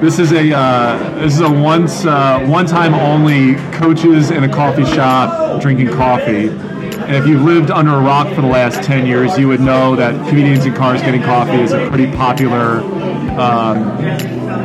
This 0.00 0.20
is 0.20 0.30
a 0.30 0.56
uh, 0.56 1.18
this 1.18 1.34
is 1.34 1.40
a 1.40 1.50
once 1.50 2.04
uh, 2.04 2.46
one 2.46 2.66
time 2.66 2.94
only 2.94 3.56
coaches 3.76 4.30
in 4.30 4.44
a 4.44 4.48
coffee 4.48 4.84
shop 4.84 5.60
drinking 5.60 5.88
coffee. 5.88 6.50
And 6.50 7.16
if 7.16 7.26
you've 7.26 7.42
lived 7.42 7.72
under 7.72 7.94
a 7.94 8.00
rock 8.00 8.32
for 8.32 8.40
the 8.40 8.46
last 8.46 8.84
ten 8.84 9.06
years, 9.06 9.36
you 9.36 9.48
would 9.48 9.60
know 9.60 9.96
that 9.96 10.14
comedians 10.28 10.66
in 10.66 10.74
cars 10.74 11.00
getting 11.00 11.20
coffee 11.22 11.60
is 11.60 11.72
a 11.72 11.88
pretty 11.88 12.06
popular 12.12 12.78
um, 13.40 13.98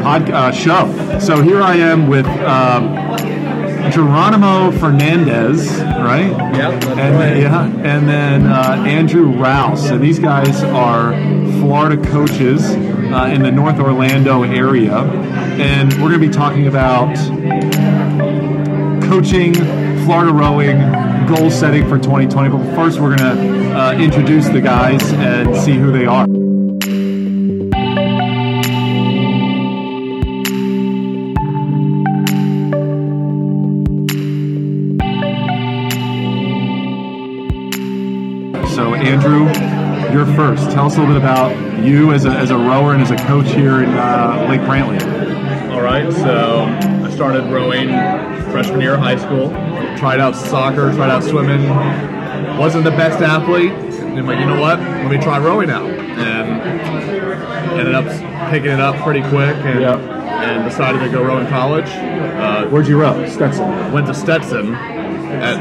pod, 0.03 0.29
uh, 0.29 0.51
show. 0.51 1.19
So 1.19 1.41
here 1.41 1.63
I 1.63 1.77
am 1.77 2.07
with 2.07 2.27
um, 2.27 2.93
Geronimo 3.91 4.69
Fernandez, 4.71 5.67
right? 5.79 6.29
Yep, 6.29 6.83
and 6.99 7.15
right. 7.15 7.37
yeah, 7.37 7.65
and 7.65 8.07
then 8.07 8.45
uh, 8.45 8.83
Andrew 8.85 9.31
Rouse. 9.31 9.89
And 9.89 9.99
these 9.99 10.19
guys 10.19 10.63
are 10.63 11.13
Florida 11.59 11.97
coaches 12.11 12.92
uh, 13.13 13.27
in 13.27 13.43
the 13.43 13.51
North 13.51 13.79
Orlando 13.79 14.43
area, 14.43 14.97
and 14.97 15.93
we're 15.93 16.09
going 16.09 16.19
to 16.21 16.27
be 16.27 16.33
talking 16.33 16.67
about 16.67 17.15
coaching, 19.07 19.53
Florida 20.05 20.33
rowing, 20.33 20.79
goal 21.27 21.51
setting 21.51 21.87
for 21.87 21.99
2020. 21.99 22.49
But 22.49 22.75
first, 22.75 22.99
we're 22.99 23.15
going 23.15 23.37
to 23.37 23.77
uh, 23.77 23.93
introduce 23.93 24.47
the 24.49 24.61
guys 24.61 25.01
and 25.13 25.55
see 25.55 25.75
who 25.75 25.91
they 25.91 26.05
are. 26.07 26.25
So, 38.75 38.95
Andrew, 38.95 39.45
you're 40.11 40.25
first. 40.35 40.71
Tell 40.71 40.87
us 40.87 40.95
a 40.95 40.99
little 40.99 41.13
bit 41.13 41.21
about 41.21 41.72
you 41.83 42.11
as 42.13 42.25
a, 42.25 42.29
as 42.29 42.51
a 42.51 42.57
rower 42.57 42.93
and 42.93 43.01
as 43.01 43.11
a 43.11 43.15
coach 43.27 43.47
here 43.51 43.83
in 43.83 43.89
uh, 43.89 44.45
Lake 44.49 44.61
Brantley. 44.61 45.01
All 45.71 45.81
right, 45.81 46.11
so 46.13 46.61
I 47.05 47.09
started 47.11 47.43
rowing 47.51 47.89
freshman 48.51 48.81
year 48.81 48.93
of 48.95 48.99
high 48.99 49.17
school. 49.17 49.49
Tried 49.97 50.19
out 50.19 50.35
soccer, 50.35 50.91
tried 50.93 51.09
out 51.09 51.23
swimming. 51.23 51.67
Wasn't 52.57 52.83
the 52.83 52.91
best 52.91 53.21
athlete. 53.21 53.71
And 53.71 54.19
I'm 54.19 54.25
like, 54.27 54.39
you 54.39 54.45
know 54.45 54.59
what? 54.61 54.79
Let 54.79 55.09
me 55.11 55.17
try 55.17 55.39
rowing 55.39 55.69
out. 55.69 55.89
And 55.89 56.61
ended 57.79 57.95
up 57.95 58.05
picking 58.51 58.71
it 58.71 58.79
up 58.79 58.95
pretty 59.03 59.21
quick 59.21 59.55
and, 59.57 59.81
Yep. 59.81 59.99
and 59.99 60.69
decided 60.69 60.99
to 60.99 61.09
go 61.09 61.23
row 61.23 61.39
in 61.39 61.47
college. 61.47 61.87
Uh, 61.87 62.67
Where'd 62.67 62.87
you 62.87 62.99
row? 63.01 63.27
Stetson. 63.27 63.91
went 63.91 64.07
to 64.07 64.13
Stetson. 64.13 64.75
At, 64.75 65.57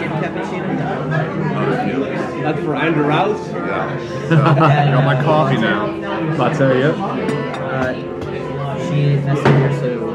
That's 2.43 2.61
for 2.61 2.75
Andrew 2.75 3.05
Rouse. 3.05 3.49
Yeah. 4.33 4.87
You 4.87 4.95
got 4.95 5.05
my 5.05 5.23
coffee 5.23 5.57
now. 5.57 5.95
About 6.35 6.57
to 6.57 6.79
yep. 6.79 6.95
Uh, 6.97 7.95
she 8.89 9.17
messaged 9.17 9.45
her, 9.45 9.81
so 9.81 10.15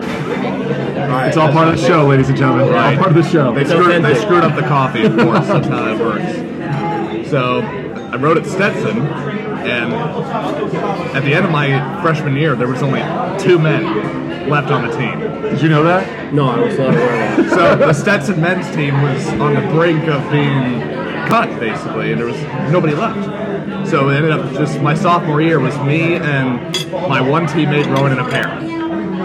It's 1.28 1.38
all 1.38 1.52
part 1.52 1.68
of 1.70 1.80
the 1.80 1.88
show, 1.88 2.06
ladies 2.08 2.30
and 2.30 2.38
gentlemen. 2.38 2.70
Right. 2.70 2.98
All 2.98 3.04
part 3.04 3.16
of 3.16 3.24
the 3.24 3.30
show. 3.30 3.54
They 3.54 3.66
screwed, 3.66 4.04
they 4.04 4.16
screwed 4.16 4.44
up 4.44 4.56
the 4.56 4.68
coffee, 4.68 5.06
of 5.06 5.16
course. 5.18 5.48
That's 5.48 5.68
how 5.68 5.94
it 5.94 6.00
works. 6.00 7.30
So 7.30 7.62
I 7.62 8.16
wrote 8.18 8.38
at 8.38 8.46
Stetson, 8.46 9.02
and 9.02 9.94
at 9.94 11.24
the 11.24 11.34
end 11.34 11.46
of 11.46 11.52
my 11.52 12.02
freshman 12.02 12.36
year, 12.36 12.56
there 12.56 12.68
was 12.68 12.82
only 12.82 13.02
two 13.40 13.60
men 13.60 14.50
left 14.50 14.72
on 14.72 14.88
the 14.88 14.96
team. 14.96 15.20
Did 15.20 15.62
you 15.62 15.70
know 15.70 15.84
that? 15.84 16.34
No, 16.34 16.48
I 16.50 16.60
was 16.60 16.78
not 16.78 16.90
aware 16.90 17.40
of 17.40 17.46
that. 17.46 17.50
So 17.52 17.76
the 17.76 17.94
Stetson 17.94 18.42
men's 18.42 18.74
team 18.76 19.02
was 19.02 19.28
on 19.40 19.54
the 19.56 19.62
brink 19.72 20.08
of 20.08 20.30
being 20.32 20.97
cut, 21.28 21.60
basically, 21.60 22.12
and 22.12 22.20
there 22.20 22.28
was 22.28 22.42
nobody 22.72 22.96
left. 22.96 23.90
So 23.90 24.10
it 24.10 24.16
ended 24.16 24.32
up 24.32 24.52
just 24.54 24.82
my 24.82 24.94
sophomore 24.94 25.42
year 25.42 25.60
was 25.60 25.78
me 25.80 26.16
and 26.16 26.60
my 26.92 27.22
one 27.22 27.46
teammate 27.46 27.86
rowing 27.96 28.12
in 28.12 28.20
a 28.20 28.30
pair. 28.30 28.58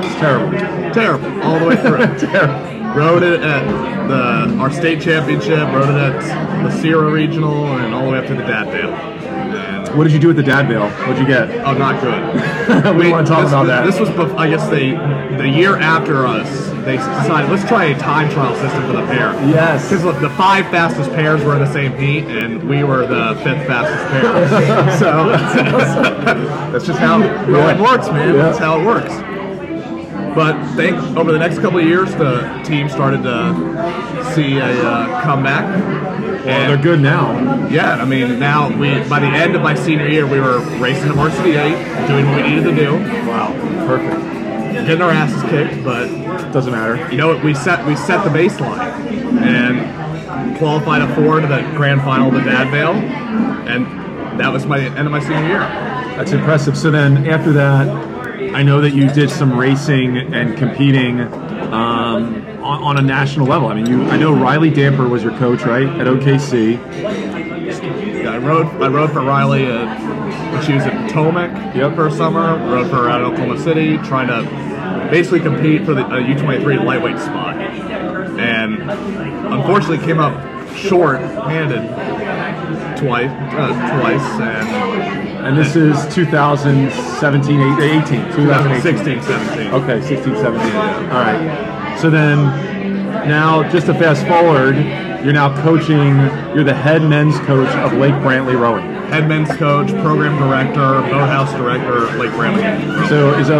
It's 0.04 0.14
terrible. 0.16 0.58
Terrible, 0.92 1.42
all 1.42 1.58
the 1.58 1.66
way 1.66 1.76
through. 1.76 1.98
Terrible. 2.18 2.72
Rode 2.94 3.22
it 3.22 3.40
at 3.40 4.08
the 4.08 4.54
our 4.58 4.70
state 4.70 5.00
championship, 5.00 5.66
rode 5.72 5.88
it 5.88 5.96
at 5.96 6.62
the 6.62 6.70
SIRA 6.82 7.10
Regional, 7.10 7.66
and 7.78 7.94
all 7.94 8.04
the 8.04 8.10
way 8.10 8.18
up 8.18 8.26
to 8.26 8.34
the 8.34 8.42
Dad 8.42 8.66
Vale. 8.66 9.96
What 9.96 10.04
did 10.04 10.12
you 10.12 10.18
do 10.18 10.30
at 10.30 10.36
the 10.36 10.42
Dad 10.42 10.68
Vale? 10.68 10.88
What'd 11.06 11.18
you 11.18 11.26
get? 11.26 11.50
oh, 11.66 11.72
not 11.74 12.00
good. 12.00 12.34
we 12.96 13.04
don't 13.04 13.12
want 13.12 13.26
to 13.26 13.32
talk 13.32 13.44
this, 13.44 13.52
about 13.52 13.66
that. 13.66 13.86
This 13.86 13.98
was, 13.98 14.10
I 14.32 14.48
guess, 14.48 14.68
they 14.68 14.90
the 15.36 15.48
year 15.48 15.76
after 15.76 16.26
us. 16.26 16.71
They 16.84 16.96
decided 16.96 17.50
let's 17.50 17.66
try 17.68 17.84
a 17.84 17.98
time 17.98 18.30
trial 18.30 18.54
system 18.56 18.86
for 18.86 18.92
the 18.92 19.06
pair. 19.06 19.32
Yes. 19.48 19.88
Because 19.88 20.04
look, 20.04 20.20
the 20.20 20.30
five 20.30 20.66
fastest 20.66 21.10
pairs 21.10 21.42
were 21.44 21.54
in 21.54 21.60
the 21.60 21.72
same 21.72 21.96
heat, 21.96 22.24
and 22.24 22.68
we 22.68 22.82
were 22.82 23.06
the 23.06 23.34
fifth 23.42 23.66
fastest 23.66 24.04
pair. 24.10 24.98
so 24.98 25.28
that's 26.72 26.86
just 26.86 26.98
how 26.98 27.18
rowing 27.46 27.80
works, 27.80 28.08
man. 28.08 28.34
Yeah. 28.34 28.42
That's 28.42 28.58
how 28.58 28.80
it 28.80 28.84
works. 28.84 29.12
But 30.34 30.74
think 30.76 30.96
over 31.16 31.30
the 31.30 31.38
next 31.38 31.58
couple 31.58 31.78
of 31.78 31.84
years, 31.84 32.10
the 32.14 32.62
team 32.64 32.88
started 32.88 33.22
to 33.22 34.32
see 34.34 34.58
a 34.58 34.64
uh, 34.64 35.22
comeback. 35.22 35.64
well, 36.44 36.68
they're 36.68 36.82
good 36.82 37.00
now. 37.00 37.68
Yeah, 37.68 37.96
I 37.96 38.06
mean, 38.06 38.38
now 38.38 38.68
we 38.76 39.06
by 39.08 39.20
the 39.20 39.26
end 39.26 39.54
of 39.54 39.62
my 39.62 39.74
senior 39.74 40.08
year, 40.08 40.26
we 40.26 40.40
were 40.40 40.58
racing 40.78 41.08
to 41.08 41.14
varsity 41.14 41.50
eight, 41.56 41.76
doing 42.08 42.26
what 42.26 42.42
we 42.42 42.48
needed 42.48 42.64
to 42.64 42.74
do, 42.74 42.94
Wow. 43.28 43.52
Perfect. 43.86 44.41
Getting 44.86 45.02
our 45.02 45.10
asses 45.10 45.42
kicked. 45.50 45.82
But 45.84 46.06
Doesn't 46.52 46.72
matter. 46.72 47.10
you 47.10 47.16
know, 47.18 47.36
we 47.38 47.54
set 47.54 47.84
we 47.86 47.96
set 47.96 48.22
the 48.24 48.30
baseline 48.30 48.78
and 49.42 50.56
qualified 50.58 51.02
a 51.02 51.14
four 51.14 51.40
to 51.40 51.46
the 51.46 51.60
grand 51.76 52.02
final 52.02 52.28
of 52.28 52.34
the 52.34 52.40
Dad 52.40 52.70
Vale, 52.70 52.92
and 53.68 53.86
that 54.40 54.52
was 54.52 54.66
my 54.66 54.78
end 54.80 54.98
of 55.06 55.10
my 55.10 55.20
senior 55.20 55.46
year. 55.46 55.58
That's 56.16 56.32
impressive. 56.32 56.76
So 56.76 56.90
then 56.90 57.26
after 57.26 57.52
that, 57.52 57.88
I 58.54 58.62
know 58.62 58.80
that 58.80 58.90
you 58.90 59.08
did 59.10 59.30
some 59.30 59.58
racing 59.58 60.16
and 60.16 60.56
competing 60.58 61.20
um, 61.20 62.34
on, 62.62 62.82
on 62.82 62.96
a 62.98 63.02
national 63.02 63.46
level. 63.46 63.68
I 63.68 63.74
mean, 63.74 63.86
you. 63.86 64.02
I 64.04 64.16
know 64.16 64.32
Riley 64.34 64.70
Damper 64.70 65.08
was 65.08 65.22
your 65.22 65.36
coach, 65.38 65.62
right, 65.62 65.86
at 65.86 66.06
OKC. 66.06 66.78
Yeah, 68.22 68.32
I 68.34 68.38
rode 68.38 68.66
I 68.82 68.88
rode 68.88 69.10
for 69.12 69.20
Riley 69.22 69.66
at, 69.66 70.52
when 70.52 70.62
she 70.64 70.74
was 70.74 70.82
at 70.84 71.08
Potomac 71.08 71.74
Yep. 71.74 71.94
for 71.94 72.06
a 72.08 72.10
summer. 72.12 72.56
Rode 72.70 72.88
for 72.90 72.96
her 72.96 73.08
out 73.08 73.22
of 73.22 73.32
Oklahoma 73.32 73.58
City, 73.58 73.96
trying 73.98 74.28
to 74.28 74.42
basically 75.10 75.40
compete 75.40 75.84
for 75.84 75.94
the 75.94 76.04
uh, 76.04 76.20
U23 76.20 76.84
lightweight 76.84 77.18
spot, 77.18 77.56
and 77.56 78.82
unfortunately 79.52 80.04
came 80.04 80.18
up 80.18 80.34
short-handed 80.76 81.82
twice, 82.98 83.30
uh, 83.30 84.00
twice, 84.00 84.40
and 84.40 85.32
And 85.42 85.58
this 85.58 85.74
is 85.74 85.96
2017, 86.14 87.60
18, 87.60 88.32
2016, 88.32 89.22
17. 89.22 89.72
Okay, 89.72 90.00
16, 90.00 90.34
17. 90.36 90.76
All 90.76 91.20
right. 91.20 91.98
So 92.00 92.10
then, 92.10 92.38
now 93.28 93.68
just 93.70 93.86
to 93.86 93.94
fast 93.94 94.26
forward, 94.26 94.76
you're 95.24 95.32
now 95.32 95.54
coaching. 95.62 96.16
You're 96.54 96.64
the 96.64 96.74
head 96.74 97.02
men's 97.02 97.38
coach 97.40 97.68
of 97.76 97.92
Lake 97.94 98.14
Brantley 98.14 98.58
Rowing. 98.58 98.84
Head 99.12 99.28
men's 99.28 99.48
coach, 99.56 99.88
program 100.02 100.38
director, 100.38 101.00
boathouse 101.10 101.52
director, 101.52 102.00
Lake 102.18 102.30
Brantley. 102.32 103.08
So 103.08 103.36
is 103.38 103.50
a 103.50 103.58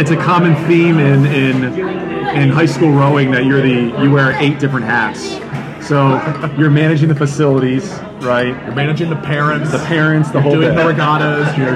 it's 0.00 0.10
a 0.10 0.16
common 0.16 0.54
theme 0.66 0.98
in 0.98 1.26
in 1.26 1.64
in 2.36 2.48
high 2.48 2.66
school 2.66 2.90
rowing 2.90 3.30
that 3.32 3.44
you're 3.44 3.60
the 3.60 4.02
you 4.02 4.10
wear 4.10 4.32
eight 4.40 4.58
different 4.58 4.86
hats. 4.86 5.38
So 5.86 6.16
you're 6.56 6.70
managing 6.70 7.08
the 7.08 7.14
facilities, 7.14 7.90
right? 8.20 8.48
You're 8.64 8.74
managing 8.74 9.10
the 9.10 9.16
parents, 9.16 9.72
The 9.72 9.78
parents, 9.80 10.30
the 10.30 10.40
whole 10.40 10.52
doing 10.52 10.68
bit. 10.68 10.76
the 10.76 10.86
regattas, 10.86 11.56
you're 11.58 11.72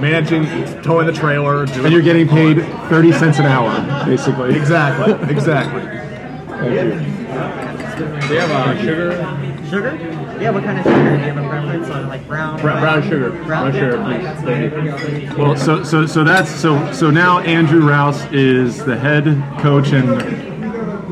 managing, 0.00 0.44
towing 0.82 1.06
the 1.06 1.12
trailer, 1.12 1.64
doing 1.66 1.86
and 1.86 1.92
you're 1.92 2.02
getting 2.02 2.28
paid 2.28 2.62
thirty 2.88 3.10
cents 3.12 3.38
an 3.38 3.46
hour, 3.46 4.04
basically. 4.04 4.54
exactly, 4.54 5.12
exactly. 5.34 5.82
Thank 5.82 6.72
you. 6.74 8.28
Do 8.28 8.34
you 8.34 8.40
have 8.40 8.50
uh, 8.50 8.78
sugar? 8.82 9.12
sugar? 9.70 10.27
Yeah, 10.40 10.50
what 10.50 10.64
kind 10.64 10.78
of 10.78 10.84
sugar? 10.84 11.16
Do 11.16 11.24
you 11.24 11.32
have 11.32 11.36
a 11.36 11.48
preference 11.48 11.88
on 11.88 12.08
like 12.08 12.26
brown? 12.26 12.60
Brown, 12.60 12.80
brown 12.80 13.02
sugar. 13.02 13.30
Brown 13.30 13.44
Brown 13.44 13.72
sugar, 13.72 14.02
please. 14.02 14.72
Thank. 15.12 15.38
Well, 15.38 15.56
so 15.56 15.82
so 15.82 16.06
so 16.06 16.24
that's 16.24 16.50
so 16.50 16.92
so 16.92 17.10
now 17.10 17.40
Andrew 17.40 17.86
Rouse 17.86 18.24
is 18.32 18.84
the 18.84 18.96
head 18.96 19.24
coach 19.60 19.92
and 19.92 20.08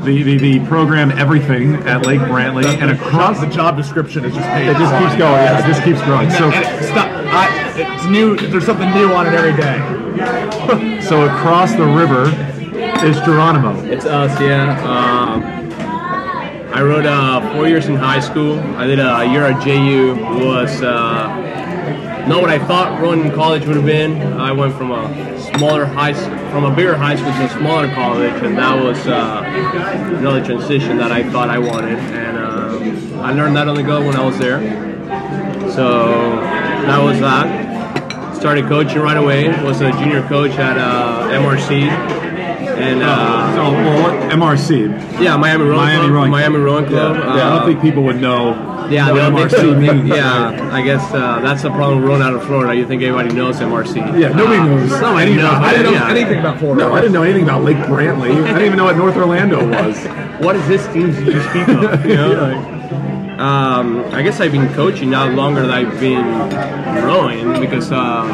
the 0.05 0.23
the, 0.23 0.39
the 0.39 0.67
program 0.67 1.11
everything 1.13 1.75
at 1.87 2.07
Lake 2.07 2.21
Brantley 2.21 2.67
and 2.67 2.91
across 2.91 3.41
the 3.41 3.49
job 3.49 3.77
description 3.77 4.25
is 4.25 4.35
just 4.35 4.47
paid. 4.49 4.69
it 4.69 4.77
just 4.77 4.93
keeps 4.93 5.17
going. 5.17 5.43
Yeah, 5.43 5.65
it 5.65 5.67
just 5.67 5.83
keeps 5.83 6.01
growing. 6.03 6.31
So 6.31 6.51
And 6.51 6.85
it, 6.85 6.89
stop. 6.89 7.09
I, 7.27 7.73
it's 7.77 8.07
new. 8.07 8.37
There's 8.37 8.67
something 8.67 8.91
new 8.93 9.13
on 9.13 9.27
it 9.27 9.35
every 9.35 9.57
day. 9.61 11.01
so 11.09 11.25
across 11.27 11.73
the 11.73 11.85
river 11.85 12.25
is 13.05 13.19
Geronimo. 13.21 13.83
It's 13.85 14.05
us, 14.07 14.39
yeah. 14.41 14.81
Um, 14.85 15.56
I 16.77 16.83
rode 16.83 17.07
uh, 17.07 17.55
four 17.55 17.67
years 17.67 17.87
in 17.87 17.97
high 17.97 18.21
school. 18.21 18.61
I 18.77 18.87
did 18.87 18.99
a 18.99 19.25
year 19.25 19.45
at 19.45 19.65
JU. 19.65 20.15
Was 20.45 20.83
uh, 20.83 22.27
not 22.29 22.43
what 22.43 22.51
I 22.51 22.59
thought 22.59 23.03
in 23.15 23.33
college 23.33 23.65
would 23.65 23.77
have 23.77 23.87
been. 23.87 24.21
I 24.35 24.53
went 24.53 24.75
from 24.75 24.93
a 24.93 25.41
smaller 25.57 25.87
high, 25.87 26.13
from 26.51 26.65
a 26.67 26.77
bigger 26.77 26.95
high 26.95 27.17
school 27.17 27.33
to 27.33 27.45
a 27.47 27.59
smaller 27.59 27.89
college, 27.95 28.43
and 28.43 28.59
that 28.59 28.85
was 28.85 29.07
uh, 29.07 29.43
another 30.19 30.45
transition 30.45 30.99
that 30.99 31.11
I 31.11 31.23
thought 31.31 31.49
I 31.49 31.59
wanted. 31.59 31.99
And 31.99 32.37
um, 32.37 33.21
I 33.21 33.33
learned 33.33 33.57
that 33.57 33.69
on 33.69 33.77
the 33.77 33.83
go 33.83 34.07
when 34.07 34.15
I 34.15 34.27
was 34.27 34.39
there. 34.39 34.61
So 35.71 36.37
that 36.37 37.03
was 37.03 37.19
that. 37.21 38.37
Started 38.37 38.67
coaching 38.67 38.99
right 38.99 39.17
away. 39.17 39.49
Was 39.65 39.81
a 39.81 39.93
junior 39.93 40.21
coach 40.29 40.53
at 40.59 40.77
uh, 40.77 41.27
MRC. 41.31 42.26
And 42.79 43.03
uh, 43.03 43.55
So, 43.55 43.63
well, 43.73 44.03
what, 44.03 44.33
MRC. 44.33 45.21
yeah, 45.21 45.37
Miami 45.37 45.65
Rowing 45.65 45.77
Miami 45.77 45.99
Club. 46.01 46.11
Rowing 46.13 46.31
Miami 46.31 46.59
Rowing 46.59 46.87
Club. 46.87 47.17
Yeah, 47.17 47.23
I 47.33 47.37
don't 47.51 47.63
uh, 47.63 47.67
think 47.67 47.81
people 47.81 48.03
would 48.05 48.21
know 48.21 48.51
Yeah, 48.91 49.11
what 49.11 49.15
they'll 49.17 49.31
MRC 49.31 49.51
so. 49.51 49.75
means. 49.75 50.09
Yeah, 50.09 50.71
I 50.73 50.83
guess 50.83 51.03
uh, 51.13 51.41
that's 51.41 51.63
the 51.63 51.71
problem 51.71 52.01
with 52.01 52.09
rolling 52.09 52.23
out 52.23 52.35
of 52.35 52.45
Florida. 52.45 52.75
You 52.77 52.87
think 52.87 53.03
everybody 53.03 53.35
knows 53.35 53.59
MRC? 53.61 53.97
Yeah, 54.21 54.29
nobody 54.29 54.59
Uh, 54.61 54.67
knows. 54.67 54.91
Nobody 54.91 55.35
knows. 55.37 55.45
I 55.55 55.71
didn't 55.73 55.87
know 55.87 55.93
yeah. 55.93 56.09
anything 56.11 56.39
about 56.41 56.59
Florida. 56.59 56.85
No, 56.85 56.93
I 56.95 57.01
didn't 57.01 57.15
know 57.15 57.23
anything 57.23 57.45
about 57.45 57.63
Lake 57.65 57.79
Brantley. 57.79 58.31
I 58.31 58.49
didn't 58.49 58.63
even 58.67 58.77
know 58.77 58.85
what 58.85 58.97
North 58.97 59.17
Orlando 59.17 59.67
was. 59.69 59.97
What 60.37 60.55
is 60.55 60.69
this 60.69 60.87
team 60.89 61.07
you 61.09 61.41
speak 61.49 61.67
of? 61.69 62.05
You 62.05 62.15
know, 62.15 62.29
like, 62.53 63.41
um, 63.41 64.05
I 64.13 64.21
guess 64.21 64.39
I've 64.39 64.53
been 64.53 64.69
coaching 64.75 65.09
now 65.09 65.31
longer 65.31 65.63
than 65.63 65.71
I've 65.71 65.99
been 65.99 66.27
rowing 67.03 67.59
because 67.59 67.91
uh, 67.91 68.25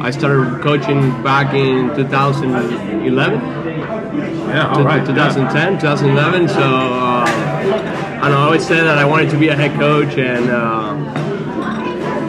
I 0.00 0.10
started 0.12 0.62
coaching 0.62 1.22
back 1.22 1.54
in 1.54 1.94
2011. 1.96 3.40
Yeah, 4.48 4.72
all 4.72 4.84
right. 4.84 5.04
2010, 5.04 5.80
2011. 5.80 6.48
So 6.48 6.54
uh, 6.54 7.24
I 8.22 8.28
know. 8.28 8.38
I 8.38 8.44
always 8.44 8.66
said 8.66 8.84
that 8.84 8.96
I 8.96 9.04
wanted 9.04 9.30
to 9.30 9.38
be 9.38 9.48
a 9.48 9.56
head 9.56 9.78
coach, 9.78 10.16
and 10.16 10.50
uh, 10.50 10.94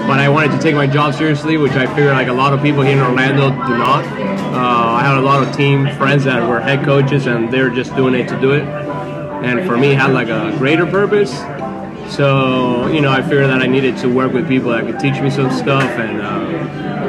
but 0.08 0.20
I 0.20 0.30
wanted 0.30 0.52
to 0.52 0.60
take 0.60 0.76
my 0.76 0.88
job 0.88 1.14
seriously, 1.14 1.58
which 1.58 1.74
I 1.74 1.86
figure 1.88 2.12
like 2.12 2.28
a 2.28 2.34
lot 2.34 2.54
of 2.54 2.62
people 2.62 2.82
here 2.82 2.98
in 2.98 3.00
Orlando 3.04 3.50
do 3.50 3.78
not. 3.78 4.04
Uh, 4.04 4.58
I 4.58 5.02
had 5.02 5.18
a 5.18 5.22
lot 5.22 5.48
of 5.48 5.56
team 5.56 5.88
friends 5.96 6.24
that 6.24 6.48
were 6.50 6.60
head 6.60 6.84
coaches, 6.84 7.28
and 7.28 7.54
they're 7.54 7.70
just 7.70 7.96
doing 7.96 8.16
it 8.16 8.28
to 8.30 8.42
do 8.42 8.52
it. 8.52 8.64
And 8.64 9.66
for 9.68 9.78
me, 9.78 9.92
it 9.92 9.98
had 9.98 10.12
like 10.12 10.30
a 10.30 10.56
greater 10.58 10.86
purpose. 10.86 11.32
So 12.14 12.88
you 12.88 13.02
know, 13.02 13.12
I 13.12 13.22
figured 13.22 13.50
that 13.50 13.62
I 13.62 13.68
needed 13.68 13.98
to 13.98 14.14
work 14.14 14.34
with 14.34 14.48
people 14.48 14.72
that 14.72 14.86
could 14.86 15.00
teach 15.00 15.22
me 15.22 15.30
some 15.30 15.52
stuff, 15.52 15.90
and 16.00 16.22
uh, 16.22 17.09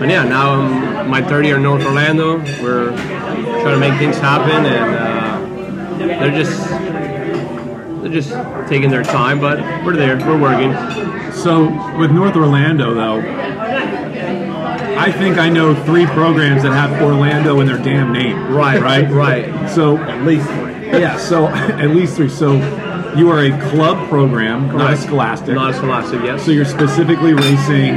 and 0.00 0.10
yeah, 0.10 0.24
now 0.24 0.52
I'm 0.52 1.08
my 1.10 1.22
third 1.22 1.44
year 1.46 1.56
in 1.56 1.62
North 1.62 1.84
Orlando. 1.84 2.38
We're 2.62 2.90
trying 2.90 3.74
to 3.74 3.78
make 3.78 3.98
things 3.98 4.16
happen, 4.16 4.66
and 4.66 4.94
uh, 4.94 5.98
they're 5.98 6.30
just 6.30 6.68
they're 8.02 8.12
just 8.12 8.68
taking 8.68 8.90
their 8.90 9.02
time, 9.02 9.40
but 9.40 9.58
we're 9.84 9.96
there. 9.96 10.16
We're 10.18 10.40
working. 10.40 10.72
So 11.32 11.68
with 11.98 12.10
North 12.10 12.36
Orlando, 12.36 12.94
though, 12.94 13.20
I 14.98 15.12
think 15.12 15.38
I 15.38 15.48
know 15.48 15.74
three 15.84 16.06
programs 16.06 16.62
that 16.62 16.72
have 16.72 17.02
Orlando 17.02 17.60
in 17.60 17.66
their 17.66 17.78
damn 17.78 18.12
name. 18.12 18.52
Right, 18.52 18.80
right, 18.80 19.08
right. 19.10 19.70
So 19.70 19.96
At 19.96 20.24
least 20.24 20.46
three. 20.46 21.00
yeah, 21.00 21.16
so 21.16 21.46
at 21.48 21.90
least 21.90 22.16
three. 22.16 22.28
So 22.28 22.54
you 23.16 23.30
are 23.30 23.44
a 23.44 23.50
club 23.70 24.08
program, 24.08 24.76
not 24.76 24.92
a 24.92 24.96
scholastic. 24.96 25.54
Not 25.54 25.70
a 25.70 25.74
scholastic, 25.74 26.22
yes. 26.22 26.44
So 26.44 26.50
you're 26.50 26.64
specifically 26.64 27.32
racing 27.34 27.96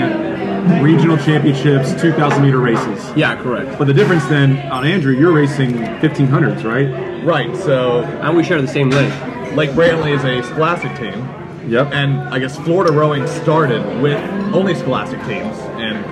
regional 0.81 1.17
championships, 1.17 1.99
2,000 2.01 2.41
meter 2.41 2.59
races. 2.59 3.11
yeah, 3.15 3.35
correct. 3.41 3.77
But 3.79 3.87
the 3.87 3.93
difference 3.93 4.25
then 4.25 4.57
on 4.71 4.85
Andrew, 4.85 5.13
you're 5.13 5.31
racing 5.31 5.73
1500s, 5.75 6.63
right? 6.63 7.23
Right. 7.23 7.55
So 7.57 8.01
And 8.03 8.35
we 8.37 8.43
share 8.43 8.61
the 8.61 8.67
same 8.67 8.89
lake. 8.89 9.11
Lake 9.55 9.71
Brantley 9.71 10.15
is 10.15 10.23
a 10.23 10.41
scholastic 10.47 10.95
team, 10.97 11.27
Yep. 11.67 11.89
and 11.93 12.19
I 12.33 12.39
guess 12.39 12.57
Florida 12.59 12.91
rowing 12.93 13.27
started 13.27 14.01
with 14.01 14.17
only 14.53 14.75
scholastic 14.75 15.19
teams, 15.25 15.57
and 15.77 16.05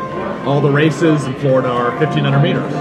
all 0.48 0.60
the 0.62 0.70
races 0.72 1.24
in 1.26 1.34
Florida 1.36 1.70
are 1.70 1.90
1500 1.98 2.40
meters, 2.42 2.74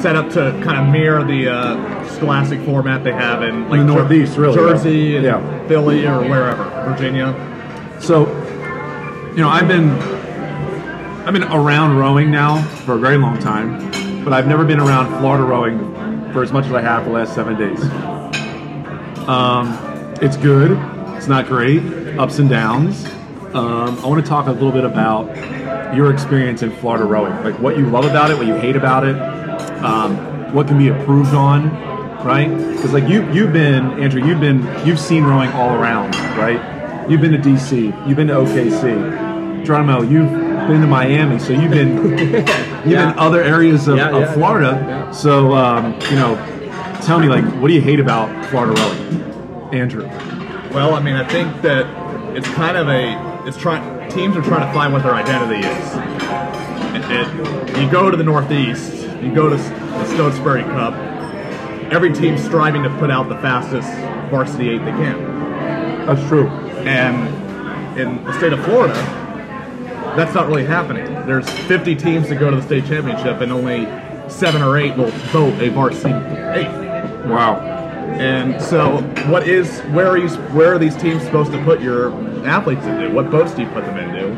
set 0.00 0.16
up 0.16 0.30
to 0.30 0.58
kind 0.64 0.78
of 0.78 0.92
mirror 0.92 1.22
the 1.24 1.48
uh, 1.48 2.08
scholastic 2.14 2.60
format 2.62 3.04
they 3.04 3.12
have 3.12 3.42
in 3.42 3.68
like 3.68 3.80
the 3.80 3.84
Northeast, 3.84 4.36
really, 4.38 4.54
Jersey 4.54 5.16
and 5.16 5.24
yeah. 5.24 5.68
Philly 5.68 6.06
or 6.06 6.20
wherever, 6.20 6.64
Virginia. 6.90 7.34
So, 8.00 8.26
you 9.32 9.40
know, 9.42 9.48
I've 9.50 9.68
been 9.68 9.90
I've 11.26 11.32
been 11.32 11.44
around 11.44 11.96
rowing 11.96 12.30
now 12.30 12.62
for 12.84 12.96
a 12.96 12.98
very 12.98 13.16
long 13.16 13.38
time, 13.38 14.24
but 14.24 14.34
I've 14.34 14.46
never 14.46 14.62
been 14.62 14.78
around 14.78 15.20
Florida 15.20 15.42
rowing 15.42 15.78
for 16.34 16.42
as 16.42 16.52
much 16.52 16.66
as 16.66 16.72
I 16.72 16.82
have 16.82 17.06
the 17.06 17.12
last 17.12 17.34
seven 17.34 17.56
days. 17.56 17.80
Um, 19.26 19.72
it's 20.20 20.36
good. 20.36 20.72
It's 21.16 21.26
not 21.26 21.46
great. 21.46 21.82
Ups 22.18 22.40
and 22.40 22.50
downs. 22.50 23.06
Um, 23.54 23.98
I 24.00 24.06
want 24.06 24.22
to 24.22 24.28
talk 24.28 24.48
a 24.48 24.52
little 24.52 24.70
bit 24.70 24.84
about 24.84 25.34
your 25.96 26.12
experience 26.12 26.62
in 26.62 26.70
Florida 26.76 27.06
rowing, 27.06 27.32
like 27.42 27.58
what 27.58 27.78
you 27.78 27.88
love 27.88 28.04
about 28.04 28.30
it, 28.30 28.36
what 28.36 28.46
you 28.46 28.56
hate 28.56 28.76
about 28.76 29.06
it, 29.06 29.16
um, 29.82 30.52
what 30.52 30.68
can 30.68 30.76
be 30.76 30.88
improved 30.88 31.32
on, 31.32 31.70
right? 32.22 32.54
Because 32.54 32.92
like 32.92 33.08
you, 33.08 33.26
you've 33.32 33.54
been 33.54 33.98
Andrew, 33.98 34.22
you've 34.22 34.40
been, 34.40 34.62
you've 34.86 35.00
seen 35.00 35.24
rowing 35.24 35.50
all 35.52 35.74
around, 35.74 36.14
right? 36.36 37.08
You've 37.08 37.22
been 37.22 37.32
to 37.32 37.38
DC, 37.38 38.06
you've 38.06 38.16
been 38.16 38.28
to 38.28 38.34
OKC, 38.34 39.64
Geronimo, 39.64 40.02
you've 40.02 40.43
been 40.68 40.80
to 40.80 40.86
Miami, 40.86 41.38
so 41.38 41.52
you've 41.52 41.70
been, 41.70 42.18
you've 42.18 42.30
Yeah. 42.86 43.10
been 43.10 43.18
other 43.18 43.42
areas 43.42 43.88
of, 43.88 43.96
Yeah, 43.96 44.10
of 44.10 44.20
yeah, 44.22 44.32
Florida. 44.32 44.84
yeah. 44.86 45.10
So 45.10 45.52
um, 45.54 45.94
you 46.10 46.16
know, 46.16 46.34
tell 47.02 47.18
me 47.18 47.28
like, 47.28 47.44
what 47.60 47.68
do 47.68 47.74
you 47.74 47.80
hate 47.80 48.00
about 48.00 48.28
Florida 48.46 48.80
rowing, 48.80 49.74
Andrew? 49.74 50.06
Well, 50.72 50.94
I 50.94 51.00
mean, 51.00 51.14
I 51.16 51.24
think 51.28 51.62
that 51.62 51.86
it's 52.36 52.48
kind 52.50 52.76
of 52.76 52.88
a 52.88 53.44
it's 53.46 53.56
trying 53.56 54.10
teams 54.10 54.36
are 54.36 54.42
trying 54.42 54.66
to 54.66 54.72
find 54.72 54.92
what 54.92 55.02
their 55.02 55.14
identity 55.14 55.66
is. 55.66 55.94
It, 56.94 57.10
it- 57.10 57.54
you 57.78 57.90
go 57.90 58.08
to 58.10 58.16
the 58.16 58.22
Northeast, 58.24 58.92
you 59.20 59.34
go 59.34 59.48
to 59.48 59.56
the 59.56 60.04
Stotesbury 60.06 60.62
Cup. 60.62 60.94
Every 61.92 62.12
team's 62.12 62.42
striving 62.44 62.82
to 62.84 62.90
put 62.98 63.10
out 63.10 63.28
the 63.28 63.34
fastest 63.36 63.88
varsity 64.30 64.70
eight 64.70 64.78
they 64.84 64.92
can, 64.92 66.06
That's 66.06 66.24
true. 66.28 66.46
and 66.86 67.98
in 67.98 68.24
the 68.24 68.32
state 68.38 68.52
of 68.52 68.64
Florida, 68.64 68.94
that's 70.16 70.34
not 70.34 70.46
really 70.46 70.64
happening. 70.64 71.06
There's 71.26 71.48
50 71.48 71.94
teams 71.96 72.28
that 72.28 72.36
go 72.36 72.50
to 72.50 72.56
the 72.56 72.62
state 72.62 72.86
championship, 72.86 73.40
and 73.40 73.52
only 73.52 73.86
seven 74.28 74.62
or 74.62 74.78
eight 74.78 74.96
will 74.96 75.10
vote 75.32 75.60
a 75.60 75.70
varsity 75.70 76.14
eight. 76.14 76.68
Wow. 77.26 77.60
And 78.18 78.62
so, 78.62 79.02
what 79.28 79.48
is 79.48 79.80
where 79.92 80.08
are 80.08 80.18
you, 80.18 80.28
where 80.52 80.74
are 80.74 80.78
these 80.78 80.96
teams 80.96 81.22
supposed 81.24 81.52
to 81.52 81.62
put 81.64 81.80
your 81.80 82.12
athletes 82.46 82.84
into? 82.84 83.10
What 83.10 83.30
boats 83.30 83.54
do 83.54 83.62
you 83.62 83.68
put 83.70 83.84
them 83.84 83.98
into? 83.98 84.28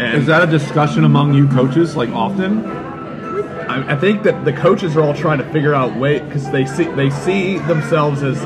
And 0.00 0.18
Is 0.18 0.26
that 0.26 0.46
a 0.46 0.50
discussion 0.50 1.04
among 1.04 1.34
you 1.34 1.48
coaches, 1.48 1.96
like 1.96 2.10
often? 2.10 2.64
I, 2.64 3.94
I 3.94 3.96
think 3.96 4.22
that 4.24 4.44
the 4.44 4.52
coaches 4.52 4.96
are 4.96 5.02
all 5.02 5.14
trying 5.14 5.38
to 5.38 5.52
figure 5.52 5.74
out 5.74 5.96
way 5.96 6.20
because 6.20 6.50
they 6.50 6.66
see 6.66 6.84
they 6.84 7.10
see 7.10 7.58
themselves 7.58 8.22
as 8.22 8.38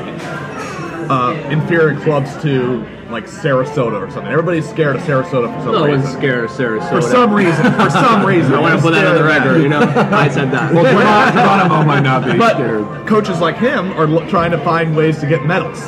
uh, 1.09 1.47
inferior 1.51 1.99
clubs 2.01 2.31
to 2.41 2.85
like 3.15 3.27
Sarasota 3.27 3.93
or 4.05 4.11
something. 4.11 4.29
Everybody's 4.29 4.69
scared 4.69 4.97
of 4.97 5.01
Sarasota 5.03 5.47
for 5.55 5.61
some 5.63 5.71
No 5.71 5.81
one's 5.87 6.03
reason. 6.03 6.19
scared 6.19 6.43
of 6.43 6.51
Sarasota. 6.51 6.89
For 6.89 7.01
some 7.01 7.33
reason, 7.33 7.63
for 7.73 7.89
some 7.89 8.25
reason, 8.33 8.53
I 8.53 8.59
want 8.59 8.75
to 8.75 8.81
put 8.81 8.91
that 8.91 9.07
on 9.07 9.15
the 9.15 9.23
record. 9.23 9.61
You 9.61 9.69
know, 9.69 9.79
I 9.79 10.27
said 10.27 10.51
that. 10.51 10.73
Well, 10.73 10.83
Geron- 10.93 11.31
Geronimo 11.31 11.85
might 11.85 12.01
not 12.01 12.25
be 12.29 12.37
But 12.37 12.55
scared. 12.55 13.07
coaches 13.07 13.39
like 13.39 13.55
him 13.57 13.93
are 13.93 14.05
lo- 14.05 14.27
trying 14.27 14.51
to 14.51 14.57
find 14.57 14.93
ways 14.97 15.17
to 15.21 15.27
get 15.27 15.45
medals 15.45 15.79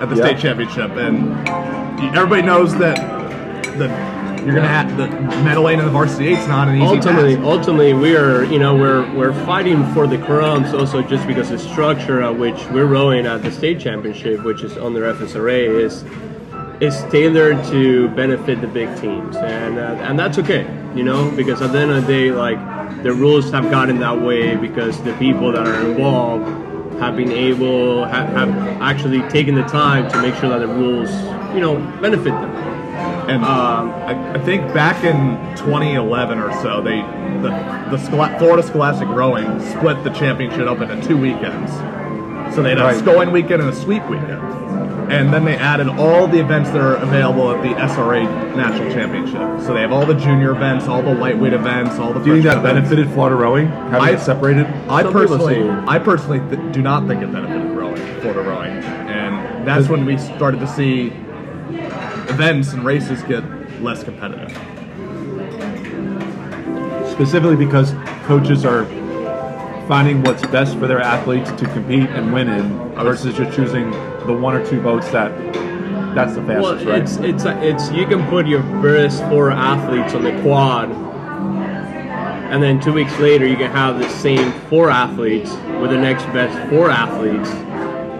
at 0.00 0.06
the 0.08 0.16
Yeah. 0.16 0.24
state 0.24 0.38
championship, 0.38 0.92
and 0.92 1.36
everybody 2.16 2.40
knows 2.42 2.74
that 2.78 2.96
the 3.76 3.88
you're 4.46 4.54
gonna 4.54 4.66
have 4.66 4.96
the 4.96 5.06
medal 5.44 5.64
lane 5.64 5.80
in 5.80 5.84
the 5.84 5.90
varsity 5.90 6.28
eight's 6.28 6.46
not 6.48 6.66
an 6.66 6.76
easy 6.76 6.86
ultimately, 6.96 7.34
task. 7.34 7.46
ultimately, 7.46 7.92
we 7.92 8.16
are, 8.16 8.42
you 8.44 8.58
know, 8.58 8.74
we're 8.74 9.04
we're 9.14 9.34
fighting 9.44 9.84
for 9.92 10.06
the 10.06 10.16
crumbs 10.16 10.72
also 10.72 11.02
just 11.02 11.26
because 11.26 11.50
the 11.50 11.58
structure 11.58 12.22
at 12.22 12.38
which 12.38 12.56
we're 12.70 12.86
rowing 12.86 13.26
at 13.26 13.42
the 13.42 13.52
state 13.52 13.78
championship, 13.78 14.42
which 14.42 14.62
is 14.64 14.78
under 14.78 15.02
FSRA, 15.12 15.66
is 15.68 16.04
is 16.80 17.02
tailored 17.10 17.62
to 17.66 18.08
benefit 18.10 18.60
the 18.60 18.66
big 18.66 18.88
teams, 19.00 19.36
and 19.36 19.78
uh, 19.78 19.82
and 20.06 20.18
that's 20.18 20.38
okay, 20.38 20.66
you 20.94 21.02
know, 21.02 21.30
because 21.32 21.60
at 21.60 21.72
the 21.72 21.78
end 21.78 21.90
of 21.90 22.06
the 22.06 22.12
day, 22.12 22.30
like 22.30 22.58
the 23.02 23.12
rules 23.12 23.50
have 23.50 23.70
gotten 23.70 24.00
that 24.00 24.20
way 24.20 24.56
because 24.56 25.00
the 25.02 25.12
people 25.14 25.52
that 25.52 25.66
are 25.66 25.86
involved 25.90 26.46
have 27.00 27.16
been 27.16 27.32
able 27.32 28.04
have, 28.04 28.28
have 28.30 28.48
actually 28.82 29.20
taken 29.30 29.54
the 29.54 29.62
time 29.64 30.10
to 30.10 30.20
make 30.22 30.34
sure 30.36 30.50
that 30.50 30.60
the 30.60 30.66
rules, 30.68 31.10
you 31.54 31.60
know, 31.60 31.76
benefit 32.00 32.32
them. 32.32 32.50
And 33.30 33.44
Um, 33.44 33.90
I, 34.10 34.34
I 34.34 34.38
think 34.40 34.62
back 34.74 35.04
in 35.04 35.36
2011 35.56 36.38
or 36.38 36.52
so, 36.62 36.80
they 36.82 37.00
the 37.42 37.50
the 37.90 37.98
Florida 38.38 38.62
Scholastic 38.62 39.08
Rowing 39.08 39.60
split 39.60 40.02
the 40.04 40.10
championship 40.10 40.66
up 40.66 40.80
into 40.80 41.00
two 41.06 41.16
weekends. 41.16 41.72
So 42.54 42.62
they 42.62 42.70
had 42.70 42.78
a 42.78 42.84
Right. 42.84 42.96
sculling 42.96 43.30
weekend 43.30 43.62
and 43.62 43.70
a 43.70 43.74
sweep 43.74 44.02
weekend, 44.10 44.40
and 45.10 45.32
then 45.32 45.44
they 45.44 45.56
added 45.56 45.88
all 45.88 46.26
the 46.28 46.38
events 46.38 46.70
that 46.70 46.80
are 46.80 46.94
available 46.96 47.50
at 47.50 47.62
the 47.62 47.70
SRA 47.74 48.24
National 48.56 48.90
Championship. 48.92 49.60
So 49.66 49.74
they 49.74 49.80
have 49.80 49.92
all 49.92 50.06
the 50.06 50.14
junior 50.14 50.52
events, 50.52 50.86
all 50.86 51.02
the 51.02 51.14
lightweight 51.14 51.52
events, 51.52 51.98
all 51.98 52.12
the. 52.12 52.20
Do 52.20 52.28
you 52.36 52.42
think 52.42 52.44
that 52.44 52.58
events. 52.58 52.88
benefited 52.88 53.12
Florida 53.14 53.36
rowing? 53.36 53.66
Having 53.68 54.00
I- 54.00 54.10
it 54.12 54.20
separated? 54.20 54.66
I 54.88 55.02
Some 55.02 55.12
personally, 55.12 55.54
say- 55.54 55.84
I 55.88 55.98
personally 55.98 56.40
th- 56.56 56.72
do 56.72 56.80
not 56.82 57.06
think 57.06 57.22
it 57.22 57.32
benefited 57.32 57.70
rowing, 57.76 57.96
Florida 58.20 58.42
rowing, 58.42 58.72
and 58.72 59.66
that's 59.66 59.88
when 59.88 60.04
we 60.04 60.16
started 60.16 60.60
to 60.60 60.66
see 60.68 61.12
events 62.28 62.72
and 62.72 62.84
races 62.84 63.22
get 63.24 63.42
less 63.82 64.04
competitive. 64.04 64.56
Specifically 67.10 67.56
because 67.56 67.94
coaches 68.26 68.64
are 68.64 68.84
finding 69.86 70.22
what's 70.22 70.46
best 70.46 70.78
for 70.78 70.86
their 70.86 71.00
athletes 71.00 71.50
to 71.52 71.66
compete 71.66 72.08
and 72.10 72.32
win 72.32 72.48
in 72.48 72.90
versus 72.94 73.34
just 73.36 73.54
choosing 73.56 73.92
the 74.26 74.32
one 74.32 74.54
or 74.54 74.66
two 74.66 74.80
boats 74.80 75.08
that 75.10 75.30
that's 76.14 76.34
the 76.34 76.42
Well, 76.42 76.76
fastest, 76.76 76.86
right? 76.86 77.02
it's 77.02 77.16
it's 77.18 77.44
it's 77.84 77.90
you 77.92 78.06
can 78.06 78.26
put 78.28 78.46
your 78.46 78.62
best 78.82 79.22
four 79.28 79.50
athletes 79.50 80.14
on 80.14 80.24
the 80.24 80.32
quad 80.42 80.90
and 82.50 82.62
then 82.62 82.80
two 82.80 82.92
weeks 82.92 83.16
later 83.20 83.46
you 83.46 83.56
can 83.56 83.70
have 83.70 83.98
the 83.98 84.08
same 84.08 84.52
four 84.68 84.90
athletes 84.90 85.50
with 85.80 85.90
the 85.90 85.98
next 85.98 86.24
best 86.26 86.68
four 86.68 86.90
athletes 86.90 87.48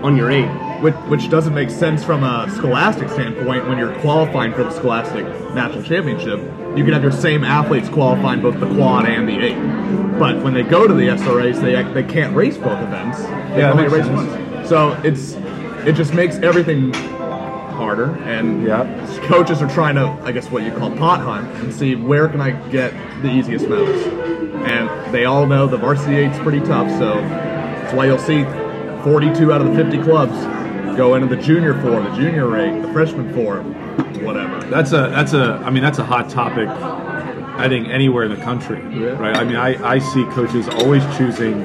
on 0.04 0.16
your 0.16 0.30
eight. 0.30 0.48
which, 0.80 0.94
which 1.08 1.28
doesn't 1.28 1.52
make 1.52 1.68
sense 1.68 2.02
from 2.02 2.22
a 2.24 2.48
scholastic 2.54 3.10
standpoint. 3.10 3.68
When 3.68 3.76
you're 3.76 3.94
qualifying 4.00 4.54
for 4.54 4.62
the 4.64 4.70
scholastic 4.70 5.24
national 5.54 5.82
championship 5.82 6.38
you 6.76 6.84
can 6.84 6.92
have 6.92 7.02
your 7.02 7.10
same 7.12 7.42
athletes 7.42 7.88
qualifying 7.88 8.40
both 8.40 8.58
the 8.60 8.72
quad 8.74 9.06
and 9.08 9.28
the 9.28 9.36
eight 9.46 10.18
but 10.18 10.40
when 10.44 10.54
they 10.54 10.62
go 10.62 10.86
to 10.86 10.94
the 10.94 11.08
sras 11.08 11.60
they, 11.60 11.82
they 11.92 12.04
can't 12.08 12.34
race 12.36 12.56
both 12.56 12.80
events. 12.80 13.18
They 13.20 13.58
Yeah, 13.58 13.72
only 13.72 13.88
race 13.88 14.06
one 14.06 14.64
so 14.64 14.92
it's 15.02 15.32
it 15.86 15.92
just 15.94 16.14
makes 16.14 16.36
everything 16.36 16.92
harder 16.92 18.10
and 18.24 18.62
Yeah. 18.66 18.84
coaches 19.24 19.62
are 19.62 19.68
trying 19.68 19.94
to 19.94 20.06
i 20.24 20.32
guess 20.32 20.50
what 20.50 20.62
you 20.62 20.70
call 20.72 20.90
pot 20.96 21.20
hunt 21.20 21.48
and 21.62 21.72
see 21.72 21.94
where 21.96 22.28
can 22.28 22.40
i 22.40 22.50
get 22.70 22.92
the 23.22 23.30
easiest 23.30 23.68
medals 23.68 24.02
and 24.68 25.14
they 25.14 25.24
all 25.24 25.46
know 25.46 25.66
the 25.66 25.78
varsity 25.78 26.16
eight's 26.16 26.38
pretty 26.40 26.60
tough 26.60 26.90
so 26.98 27.14
that's 27.14 27.94
why 27.94 28.04
you'll 28.06 28.18
see 28.18 28.44
42 29.02 29.50
out 29.52 29.62
of 29.62 29.68
the 29.74 29.74
50 29.82 30.02
clubs 30.02 30.34
go 30.96 31.14
into 31.14 31.34
the 31.34 31.40
junior 31.40 31.72
four, 31.80 32.02
the 32.02 32.10
junior 32.14 32.54
eight, 32.58 32.82
the 32.82 32.92
freshman 32.92 33.32
four, 33.32 33.62
whatever. 34.22 34.60
That's 34.68 34.92
a 34.92 35.08
that's 35.08 35.32
a 35.32 35.54
I 35.64 35.70
mean 35.70 35.82
that's 35.82 35.98
a 35.98 36.04
hot 36.04 36.28
topic. 36.28 36.68
I 36.68 37.68
think 37.68 37.88
anywhere 37.88 38.24
in 38.24 38.30
the 38.38 38.44
country, 38.44 38.80
right? 39.14 39.34
I 39.34 39.44
mean 39.44 39.56
I, 39.56 39.82
I 39.82 39.98
see 40.00 40.24
coaches 40.26 40.68
always 40.68 41.02
choosing 41.16 41.62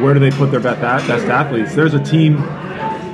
where 0.00 0.14
do 0.14 0.20
they 0.20 0.30
put 0.30 0.50
their 0.50 0.60
best 0.60 0.80
best 0.80 1.26
athletes. 1.26 1.74
There's 1.74 1.92
a 1.92 2.02
team, 2.02 2.36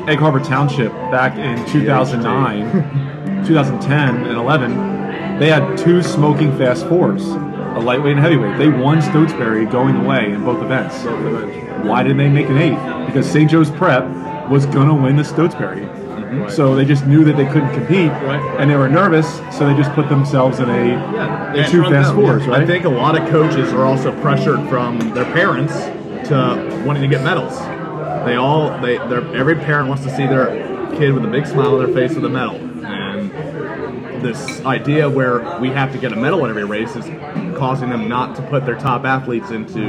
Egg 0.08 0.18
Harbor 0.20 0.40
Township, 0.40 0.90
back 1.10 1.36
in 1.36 1.64
2009, 1.70 3.44
2010, 3.46 4.16
and 4.26 4.38
11. 4.38 5.38
They 5.38 5.50
had 5.50 5.76
two 5.76 6.02
smoking 6.02 6.56
fast 6.56 6.86
fours, 6.88 7.26
a 7.26 7.78
lightweight 7.78 8.12
and 8.16 8.20
heavyweight. 8.20 8.56
They 8.56 8.70
won 8.70 9.02
Stotesbury 9.02 9.66
going 9.66 9.96
away 9.96 10.32
in 10.32 10.44
both 10.44 10.62
events. 10.62 10.96
Why 11.86 12.02
didn't 12.02 12.16
they 12.16 12.28
make 12.30 12.48
an 12.48 12.56
eight? 12.56 13.06
Because 13.06 13.30
St. 13.30 13.50
Joe's 13.50 13.70
Prep 13.70 14.04
was 14.48 14.64
gonna 14.66 14.94
win 14.94 15.16
the 15.16 15.24
Stotesbury. 15.24 15.82
Mm-hmm. 15.82 16.48
So 16.50 16.74
they 16.74 16.86
just 16.86 17.06
knew 17.06 17.22
that 17.24 17.36
they 17.36 17.46
couldn't 17.46 17.72
compete, 17.74 18.10
Right. 18.10 18.40
and 18.58 18.70
they 18.70 18.76
were 18.76 18.88
nervous, 18.88 19.28
so 19.56 19.66
they 19.66 19.74
just 19.74 19.92
put 19.92 20.08
themselves 20.08 20.58
in 20.58 20.70
a 20.70 20.86
Yeah, 21.54 21.66
two 21.68 21.82
fast 21.84 22.14
fours, 22.14 22.46
right? 22.46 22.62
I 22.62 22.66
think 22.66 22.84
a 22.86 22.88
lot 22.88 23.20
of 23.20 23.28
coaches 23.28 23.72
are 23.74 23.84
also 23.84 24.18
pressured 24.22 24.66
from 24.70 24.98
their 25.12 25.24
parents 25.26 25.74
to 26.28 26.82
wanting 26.86 27.02
to 27.02 27.08
get 27.08 27.22
medals. 27.22 27.58
They 28.24 28.36
all, 28.36 28.78
they, 28.80 28.98
they're, 28.98 29.34
every 29.36 29.54
parent 29.56 29.88
wants 29.88 30.04
to 30.04 30.10
see 30.10 30.26
their 30.26 30.46
kid 30.96 31.12
with 31.12 31.24
a 31.24 31.28
big 31.28 31.46
smile 31.46 31.78
on 31.78 31.84
their 31.84 31.94
face 31.94 32.14
with 32.14 32.24
a 32.24 32.28
medal. 32.28 32.56
And 32.56 33.30
this 34.22 34.60
idea 34.64 35.08
where 35.08 35.58
we 35.60 35.68
have 35.70 35.92
to 35.92 35.98
get 35.98 36.12
a 36.12 36.16
medal 36.16 36.44
in 36.44 36.50
every 36.50 36.64
race 36.64 36.94
is 36.96 37.04
causing 37.56 37.90
them 37.90 38.08
not 38.08 38.36
to 38.36 38.42
put 38.42 38.64
their 38.66 38.76
top 38.78 39.04
athletes 39.04 39.50
into 39.50 39.80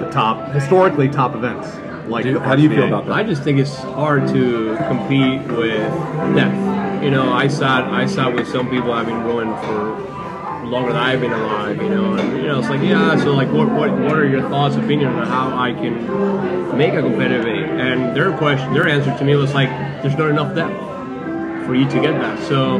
the 0.00 0.08
top, 0.12 0.52
historically 0.52 1.08
top 1.08 1.34
events. 1.34 1.68
Like 2.08 2.24
Do- 2.24 2.38
how 2.38 2.54
do 2.56 2.62
you 2.62 2.70
feel 2.70 2.86
about 2.86 3.06
that? 3.06 3.12
I 3.12 3.22
just 3.22 3.42
think 3.42 3.58
it's 3.58 3.76
hard 3.76 4.26
to 4.28 4.76
compete 4.88 5.42
with 5.52 5.92
depth. 6.34 7.02
You 7.02 7.10
know, 7.10 7.30
I 7.32 7.48
saw 7.48 7.90
I 7.92 8.06
saw 8.06 8.30
with 8.30 8.48
some 8.48 8.70
people 8.70 8.92
I've 8.92 9.06
been 9.06 9.22
rowing 9.24 9.50
for 9.66 10.17
longer 10.64 10.92
than 10.92 11.02
I've 11.02 11.20
been 11.20 11.32
alive. 11.32 11.76
You 11.82 11.88
know, 11.88 12.14
and 12.14 12.36
you 12.36 12.42
know 12.48 12.58
it's 12.58 12.68
like 12.68 12.82
yeah. 12.82 13.16
So 13.16 13.34
like, 13.34 13.50
what 13.50 13.68
what 13.70 13.90
what 13.92 14.12
are 14.18 14.26
your 14.26 14.42
thoughts, 14.48 14.76
opinions 14.76 15.16
on 15.16 15.26
how 15.26 15.56
I 15.56 15.72
can 15.72 16.76
make 16.76 16.94
a 16.94 17.02
competitive 17.02 17.46
eight? 17.46 17.64
And 17.64 18.16
their 18.16 18.36
question, 18.36 18.72
their 18.74 18.88
answer 18.88 19.16
to 19.16 19.24
me 19.24 19.34
was 19.36 19.54
like, 19.54 19.68
there's 20.02 20.16
not 20.16 20.30
enough 20.30 20.54
depth 20.54 21.66
for 21.66 21.74
you 21.74 21.88
to 21.88 22.00
get 22.00 22.12
that. 22.20 22.38
So 22.48 22.78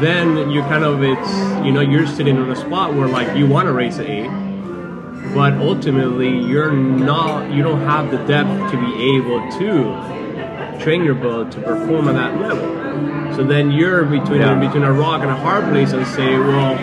then 0.00 0.50
you 0.50 0.60
kind 0.62 0.84
of 0.84 1.02
it's 1.02 1.64
you 1.66 1.72
know 1.72 1.80
you're 1.80 2.06
sitting 2.06 2.36
on 2.38 2.50
a 2.50 2.56
spot 2.56 2.94
where 2.94 3.08
like 3.08 3.36
you 3.36 3.46
want 3.46 3.66
to 3.66 3.72
race 3.72 3.98
an 3.98 4.06
eight 4.06 5.34
but 5.34 5.54
ultimately 5.54 6.38
you're 6.46 6.72
not 6.72 7.50
you 7.50 7.62
don't 7.62 7.80
have 7.80 8.10
the 8.12 8.18
depth 8.18 8.70
to 8.70 8.76
be 8.78 9.16
able 9.16 9.40
to 9.58 10.78
train 10.78 11.02
your 11.02 11.14
boat 11.16 11.50
to 11.50 11.60
perform 11.60 12.06
at 12.08 12.14
that 12.14 12.40
level 12.40 13.34
so 13.34 13.42
then 13.42 13.72
you're 13.72 14.04
between 14.04 14.40
Yeah. 14.40 14.54
between 14.58 14.84
a 14.84 14.92
rock 14.92 15.22
and 15.22 15.30
a 15.30 15.36
hard 15.36 15.64
place 15.64 15.92
and 15.92 16.06
say 16.06 16.38
well 16.38 16.76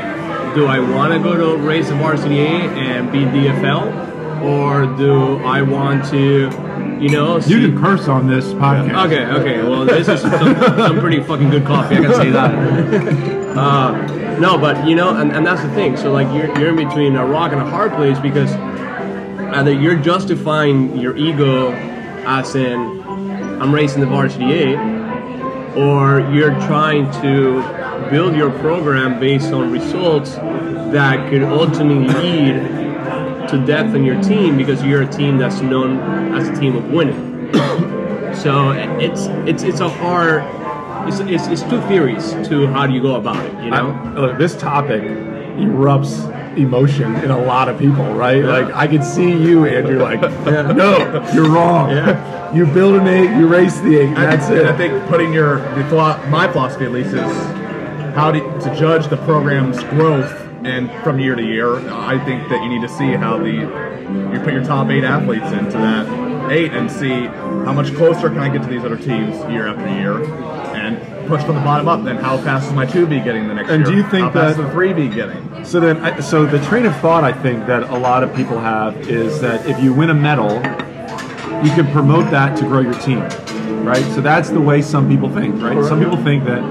do 0.55 0.65
i 0.67 0.79
want 0.79 1.13
to 1.13 1.19
go 1.19 1.35
to 1.35 1.57
race 1.62 1.89
the 1.89 1.95
varsity 1.95 2.39
A 2.39 2.47
and 2.47 3.12
be 3.12 3.19
dfl 3.19 4.41
or 4.41 4.85
do 4.97 5.38
i 5.43 5.62
want 5.62 6.05
to 6.05 6.50
you 7.00 7.09
know 7.09 7.38
You 7.39 7.59
can 7.69 7.77
curse 7.77 8.07
on 8.07 8.27
this 8.27 8.45
podcast. 8.53 9.05
Okay, 9.07 9.25
okay. 9.25 9.62
Well, 9.62 9.85
this 9.85 10.07
is 10.07 10.21
some, 10.21 10.31
some 10.31 11.00
pretty 11.00 11.21
fucking 11.21 11.50
good 11.50 11.65
coffee. 11.65 11.97
I 11.97 12.01
can 12.01 12.13
say 12.13 12.29
that. 12.31 13.45
Uh, 13.55 13.91
no, 14.38 14.57
but 14.57 14.85
you 14.85 14.95
know, 14.95 15.15
and, 15.17 15.31
and 15.31 15.45
that's 15.47 15.62
the 15.62 15.69
thing. 15.74 15.95
So 15.95 16.12
like, 16.12 16.27
you're 16.35 16.47
you're 16.59 16.69
in 16.69 16.75
between 16.75 17.15
a 17.15 17.25
rock 17.25 17.53
and 17.53 17.62
a 17.62 17.65
hard 17.65 17.93
place 17.93 18.19
because 18.19 18.51
either 18.51 19.71
you're 19.71 19.95
justifying 19.95 20.97
your 20.97 21.15
ego, 21.15 21.71
as 22.25 22.53
in 22.55 23.01
I'm 23.62 23.74
racing 23.74 24.01
the 24.01 24.07
varsity 24.07 24.51
eight, 24.51 24.77
or 25.77 26.19
you're 26.33 26.53
trying 26.67 27.09
to 27.21 27.62
build 28.09 28.35
your 28.35 28.51
program 28.59 29.19
based 29.19 29.51
on 29.53 29.71
results 29.71 30.35
that 30.35 31.29
could 31.29 31.43
ultimately 31.43 32.07
lead 32.07 33.47
to 33.50 33.63
depth 33.65 33.95
in 33.95 34.03
your 34.03 34.21
team 34.21 34.57
because 34.57 34.83
you're 34.83 35.03
a 35.03 35.07
team 35.07 35.38
that's 35.38 35.62
known 35.62 36.33
as 36.33 36.47
a 36.47 36.59
team 36.59 36.75
of 36.75 36.91
winning. 36.91 37.53
so 38.35 38.71
it's 38.71 39.25
it's 39.47 39.63
it's 39.63 39.79
a 39.79 39.89
hard 39.89 40.43
it's, 41.07 41.19
it's, 41.19 41.47
it's 41.47 41.62
two 41.69 41.81
theories 41.81 42.31
to 42.47 42.67
how 42.67 42.88
do 42.88 42.93
you 42.93 43.01
go 43.01 43.15
about 43.15 43.43
it, 43.45 43.63
you 43.63 43.69
know? 43.69 43.91
I- 43.91 44.13
look, 44.19 44.38
this 44.38 44.55
topic 44.55 45.03
erupts 45.03 46.31
emotion 46.57 47.15
in 47.17 47.31
a 47.31 47.38
lot 47.38 47.69
of 47.69 47.77
people, 47.77 48.13
right? 48.13 48.43
Like 48.43 48.74
I 48.74 48.88
could 48.88 49.03
see 49.03 49.29
you, 49.29 49.65
Andrew, 49.65 50.00
like, 50.00 50.21
no, 50.45 51.29
you're 51.33 51.50
wrong. 51.50 51.91
Yeah. 51.91 52.53
You 52.53 52.65
build 52.65 52.95
an 52.95 53.07
eight, 53.07 53.38
you 53.38 53.47
race 53.47 53.79
the 53.81 53.97
eight, 53.97 54.09
and 54.09 54.17
I 54.17 54.35
that's 54.35 54.47
think, 54.47 54.59
it. 54.59 54.65
I 54.65 54.77
think 54.77 55.05
putting 55.07 55.33
your 55.33 55.57
the 55.75 55.83
my 56.29 56.50
philosophy 56.50 56.85
at 56.85 56.91
least 56.91 57.09
is 57.09 57.21
how 58.15 58.31
to, 58.31 58.39
to 58.39 58.75
judge 58.75 59.07
the 59.10 59.17
program's 59.17 59.84
growth 59.86 60.31
and 60.63 60.89
from 61.03 61.19
year 61.19 61.36
to 61.36 61.43
year. 61.43 61.75
I 61.89 62.17
think 62.25 62.50
that 62.50 62.63
you 62.63 62.69
need 62.69 62.81
to 62.81 62.89
see 62.89 63.12
how 63.12 63.38
the 63.38 63.51
you 64.31 64.39
put 64.39 64.53
your 64.53 64.63
top 64.63 64.89
eight 64.89 65.03
athletes 65.03 65.45
into 65.51 65.77
that 65.77 66.51
eight 66.51 66.72
and 66.74 66.89
see 66.91 67.25
how 67.25 67.74
much 67.74 67.93
closer 67.95 68.29
can 68.29 68.39
I 68.39 68.50
get 68.50 68.62
to 68.62 68.67
these 68.67 68.84
other 68.84 68.98
teams 68.98 69.36
year 69.51 69.67
after 69.67 69.88
year, 70.00 70.24
and 70.75 71.27
push 71.27 71.43
from 71.43 71.55
the 71.55 71.62
bottom 71.62 71.88
up. 71.88 72.03
Then 72.03 72.17
how 72.17 72.38
fast 72.38 72.67
is 72.67 72.74
my 72.74 72.86
two 72.86 73.05
B 73.07 73.19
getting 73.19 73.48
the 73.48 73.55
next 73.55 73.69
And 73.69 73.86
year? 73.86 73.88
And 73.88 73.95
do 73.95 73.95
you 73.95 74.10
think 74.10 74.25
how 74.34 74.41
fast 74.41 74.57
that- 74.57 74.63
the 74.63 74.72
three 74.72 74.93
B 74.93 75.07
getting? 75.10 75.65
So 75.65 75.79
then, 75.79 75.98
I- 75.98 76.19
so 76.19 76.45
the 76.45 76.60
train 76.60 76.86
of 76.86 76.95
thought 76.98 77.24
I 77.24 77.34
think 77.34 77.65
that 77.65 77.84
a 77.89 77.98
lot 77.98 78.24
of 78.24 78.34
people 78.36 78.60
have 78.60 78.95
is 79.10 79.41
that 79.41 79.65
if 79.65 79.81
you 79.81 79.93
win 79.93 80.12
a 80.12 80.13
medal, 80.13 80.53
you 81.63 81.72
can 81.72 81.88
promote 81.91 82.29
that 82.31 82.55
to 82.57 82.63
grow 82.65 82.81
your 82.81 82.93
team, 82.93 83.22
right? 83.84 84.05
So 84.13 84.22
that's 84.22 84.50
the 84.51 84.62
way 84.62 84.81
some 84.81 85.10
people 85.10 85.29
think, 85.29 85.62
right? 85.62 85.84
Some 85.84 86.00
people 86.00 86.17
think 86.17 86.45
that 86.45 86.62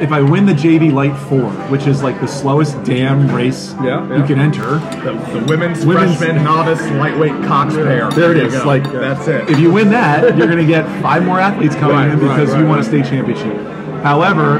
if 0.00 0.10
I 0.12 0.20
win 0.20 0.46
the 0.46 0.52
JV 0.52 0.92
Light 0.92 1.16
Four, 1.28 1.50
which 1.70 1.86
is 1.86 2.02
like 2.02 2.20
the 2.20 2.26
slowest 2.28 2.82
damn 2.84 3.32
race 3.34 3.72
Yeah, 3.82 4.16
you 4.16 4.24
can 4.24 4.38
enter, 4.40 4.78
The, 4.78 5.12
the 5.40 5.44
women's, 5.48 5.84
Women's- 5.84 6.16
freshman 6.18 6.44
novice 6.44 6.80
lightweight 6.92 7.44
Cox 7.44 7.74
pair. 7.74 8.10
there 8.10 8.32
it 8.32 8.38
is. 8.38 8.64
Like 8.64 8.84
that's 8.90 9.28
it. 9.28 9.48
If 9.50 9.58
you 9.58 9.72
win 9.72 9.90
that, 9.90 10.36
you're 10.36 10.46
going 10.46 10.58
to 10.58 10.66
get 10.66 10.84
five 11.02 11.24
more 11.24 11.38
athletes 11.40 11.74
coming 11.76 11.96
Right, 11.96 12.10
in 12.10 12.18
because 12.18 12.50
right, 12.50 12.60
you 12.60 12.66
want 12.66 12.80
a 12.86 12.90
right. 12.90 13.02
state 13.04 13.06
championship. 13.14 13.56
However, 14.02 14.58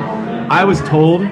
I 0.51 0.65
was 0.65 0.81
told 0.83 1.23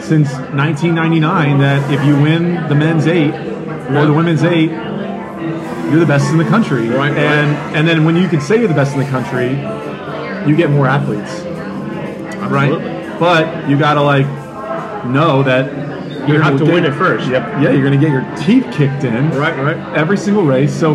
since 0.00 0.32
1999 0.32 1.58
that 1.58 1.90
if 1.92 2.04
you 2.06 2.14
win 2.20 2.54
the 2.68 2.74
men's 2.74 3.06
eight 3.06 3.34
or 3.34 4.06
the 4.06 4.12
women's 4.12 4.42
eight, 4.44 4.70
you're 5.90 5.98
the 6.00 6.06
best 6.06 6.30
in 6.30 6.38
the 6.38 6.44
country. 6.44 6.88
Right, 6.88 7.10
right. 7.10 7.16
and 7.18 7.76
and 7.76 7.88
then 7.88 8.04
when 8.04 8.16
you 8.16 8.28
can 8.28 8.40
say 8.40 8.58
you're 8.58 8.68
the 8.68 8.74
best 8.74 8.94
in 8.94 9.00
the 9.00 9.06
country, 9.10 9.50
you 10.48 10.56
get 10.56 10.70
more 10.70 10.86
athletes. 10.86 11.42
Right. 12.50 12.70
But 13.20 13.68
you 13.68 13.78
got 13.78 13.94
to 13.94 14.02
like 14.02 14.26
know 15.06 15.42
that 15.44 15.70
You 16.28 16.40
have 16.40 16.58
to 16.58 16.64
get- 16.64 16.74
win 16.74 16.84
it 16.84 16.94
first. 16.94 17.28
Yep. 17.28 17.42
Yeah, 17.62 17.70
you're 17.70 17.86
going 17.86 17.98
to 17.98 18.04
get 18.04 18.10
your 18.10 18.24
teeth 18.36 18.66
kicked 18.72 19.04
in 19.04 19.30
Right, 19.30 19.56
right. 19.58 19.76
every 19.96 20.16
single 20.16 20.42
race. 20.42 20.72
So 20.74 20.94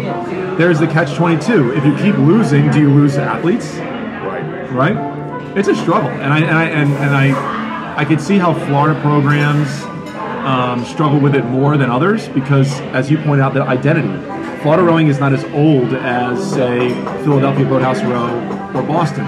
there's 0.57 0.79
the 0.79 0.87
catch 0.87 1.13
22. 1.15 1.73
If 1.73 1.85
you 1.85 1.95
keep 1.97 2.17
losing, 2.17 2.69
do 2.71 2.79
you 2.79 2.89
lose 2.89 3.17
athletes? 3.17 3.75
right. 3.75 4.67
Right? 4.71 5.57
It's 5.57 5.69
a 5.69 5.75
struggle, 5.75 6.09
and 6.09 6.33
I 6.33 6.39
and 6.39 6.57
I 6.57 6.63
and, 6.65 6.91
and 6.95 7.15
I 7.15 7.95
I 8.01 8.03
could 8.03 8.19
see 8.19 8.37
how 8.37 8.53
Florida 8.53 8.99
programs 8.99 9.69
um, 10.45 10.83
struggle 10.83 11.17
with 11.19 11.33
it 11.33 11.45
more 11.45 11.77
than 11.77 11.89
others 11.89 12.27
because, 12.27 12.81
as 12.91 13.09
you 13.09 13.17
point 13.19 13.39
out, 13.39 13.53
the 13.53 13.63
identity. 13.63 14.09
Florida 14.63 14.83
rowing 14.83 15.07
is 15.07 15.17
not 15.19 15.31
as 15.31 15.45
old 15.53 15.93
as 15.93 16.51
say 16.51 16.89
Philadelphia 17.23 17.65
Boathouse 17.65 18.01
Row 18.03 18.27
or 18.75 18.83
Boston. 18.83 19.23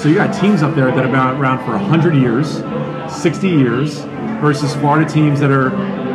So 0.00 0.08
you 0.08 0.14
got 0.14 0.32
teams 0.32 0.62
up 0.62 0.74
there 0.74 0.86
that 0.86 1.04
have 1.04 1.10
been 1.12 1.40
around 1.40 1.64
for 1.64 1.72
100 1.72 2.14
years, 2.14 2.62
60 3.14 3.48
years, 3.48 3.98
versus 4.40 4.74
Florida 4.76 5.06
teams 5.08 5.40
that 5.40 5.50
are 5.50 5.70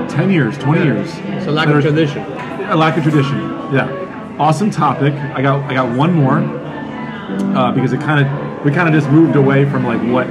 10 0.10 0.32
years, 0.32 0.58
20 0.58 0.84
years. 0.84 1.14
So 1.44 1.52
lack 1.52 1.68
of 1.68 1.76
are- 1.76 1.82
tradition. 1.82 2.24
a 2.24 2.76
lack 2.76 2.98
of 2.98 3.04
tradition. 3.04 3.38
Yeah. 3.72 4.36
Awesome 4.40 4.72
topic. 4.72 5.14
I 5.14 5.42
got 5.42 5.64
I 5.70 5.76
got 5.76 5.96
one 5.96 6.14
more 6.14 6.40
uh, 6.40 7.72
because 7.72 7.94
it 7.94 8.02
kind 8.02 8.26
of 8.26 8.66
we 8.66 8.72
kind 8.72 8.88
of 8.88 8.94
just 8.94 9.10
moved 9.12 9.36
away 9.36 9.70
from 9.70 9.86
like 9.86 10.02
what 10.02 10.28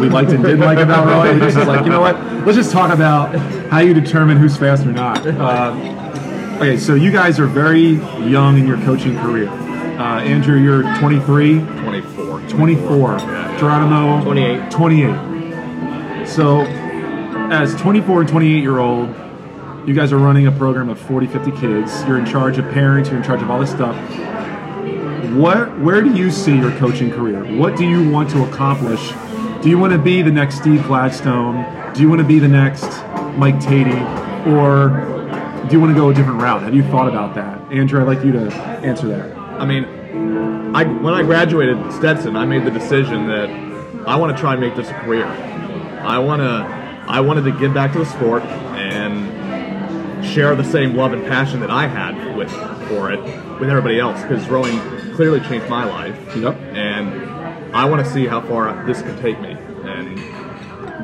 we 0.00 0.08
liked 0.08 0.32
and 0.32 0.42
didn't 0.42 0.60
like 0.60 0.78
about 0.78 1.06
rowing. 1.06 1.38
This 1.38 1.56
is 1.56 1.66
like 1.66 1.84
you 1.84 1.90
know 1.90 2.00
what? 2.00 2.20
Let's 2.46 2.56
just 2.56 2.72
talk 2.72 2.90
about 2.92 3.34
how 3.70 3.80
you 3.80 3.92
determine 3.94 4.38
who's 4.38 4.56
fast 4.56 4.86
or 4.86 4.92
not. 4.92 5.26
Uh, 5.26 6.00
Okay, 6.54 6.76
so 6.78 6.94
you 6.94 7.10
guys 7.10 7.40
are 7.40 7.46
very 7.48 7.94
young 8.30 8.56
in 8.56 8.64
your 8.66 8.76
coaching 8.82 9.18
career. 9.18 9.48
Uh, 9.48 10.20
Andrew, 10.20 10.56
you're 10.56 10.82
23, 11.00 11.58
24. 12.48 13.18
24. 13.18 13.18
Geronimo, 13.58 14.22
28. 14.24 14.70
28. 14.70 16.26
So, 16.26 16.62
as 17.50 17.74
24 17.76 18.20
and 18.20 18.28
28 18.28 18.62
year 18.62 18.78
old, 18.78 19.14
you 19.86 19.92
guys 19.92 20.12
are 20.12 20.18
running 20.18 20.46
a 20.46 20.52
program 20.52 20.88
of 20.88 20.98
40, 20.98 21.26
50 21.26 21.50
kids. 21.52 22.04
You're 22.04 22.18
in 22.18 22.24
charge 22.24 22.58
of 22.58 22.64
parents. 22.70 23.10
You're 23.10 23.18
in 23.18 23.24
charge 23.24 23.42
of 23.42 23.50
all 23.50 23.60
this 23.60 23.70
stuff. 23.70 23.94
What, 25.34 25.78
where 25.80 26.00
do 26.00 26.14
you 26.14 26.30
see 26.30 26.56
your 26.56 26.70
coaching 26.78 27.10
career? 27.10 27.44
What 27.58 27.76
do 27.76 27.86
you 27.86 28.08
want 28.08 28.30
to 28.30 28.44
accomplish? 28.44 29.12
Do 29.62 29.68
you 29.68 29.78
want 29.78 29.92
to 29.92 29.98
be 29.98 30.22
the 30.22 30.30
next 30.30 30.56
Steve 30.56 30.84
Gladstone? 30.86 31.92
Do 31.92 32.00
you 32.00 32.08
want 32.08 32.20
to 32.20 32.26
be 32.26 32.38
the 32.38 32.48
next 32.48 32.84
Mike 33.36 33.56
Teti? 33.56 34.00
Or 34.46 34.88
do 35.66 35.72
you 35.72 35.80
want 35.80 35.94
to 35.94 35.98
go 35.98 36.10
a 36.10 36.14
different 36.14 36.40
route? 36.40 36.62
Have 36.62 36.74
you 36.74 36.82
thought 36.84 37.08
about 37.08 37.34
that? 37.34 37.60
Andrew, 37.72 38.00
I'd 38.00 38.06
like 38.06 38.24
you 38.24 38.32
to 38.32 38.52
answer 38.82 39.08
that. 39.08 39.36
I 39.36 39.66
mean, 39.66 39.84
I 40.74 40.84
when 40.84 41.14
I 41.14 41.22
graduated 41.22 41.92
Stetson, 41.92 42.36
I 42.36 42.44
made 42.44 42.64
the 42.64 42.70
decision 42.70 43.28
that 43.28 43.50
I 44.06 44.16
want 44.16 44.36
to 44.36 44.40
try 44.40 44.52
and 44.52 44.60
make 44.60 44.76
this 44.76 44.88
a 44.88 44.94
career. 44.94 45.26
I 45.26 46.18
want 46.18 46.40
to 46.40 47.04
I 47.08 47.20
wanted 47.20 47.44
to 47.44 47.52
give 47.52 47.74
back 47.74 47.92
to 47.92 47.98
the 47.98 48.06
sport 48.06 48.42
and 48.42 50.24
share 50.24 50.54
the 50.56 50.64
same 50.64 50.96
love 50.96 51.12
and 51.12 51.24
passion 51.26 51.60
that 51.60 51.70
I 51.70 51.86
had 51.86 52.36
with 52.36 52.50
for 52.88 53.12
it 53.12 53.20
with 53.60 53.68
everybody 53.68 54.00
else 54.00 54.20
because 54.22 54.48
rowing 54.48 54.78
clearly 55.14 55.40
changed 55.40 55.68
my 55.68 55.84
life. 55.84 56.36
Yep. 56.36 56.56
And 56.74 57.74
I 57.74 57.84
want 57.84 58.04
to 58.04 58.10
see 58.10 58.26
how 58.26 58.40
far 58.40 58.84
this 58.86 59.02
can 59.02 59.20
take 59.20 59.40
me. 59.40 59.52
And 59.84 60.18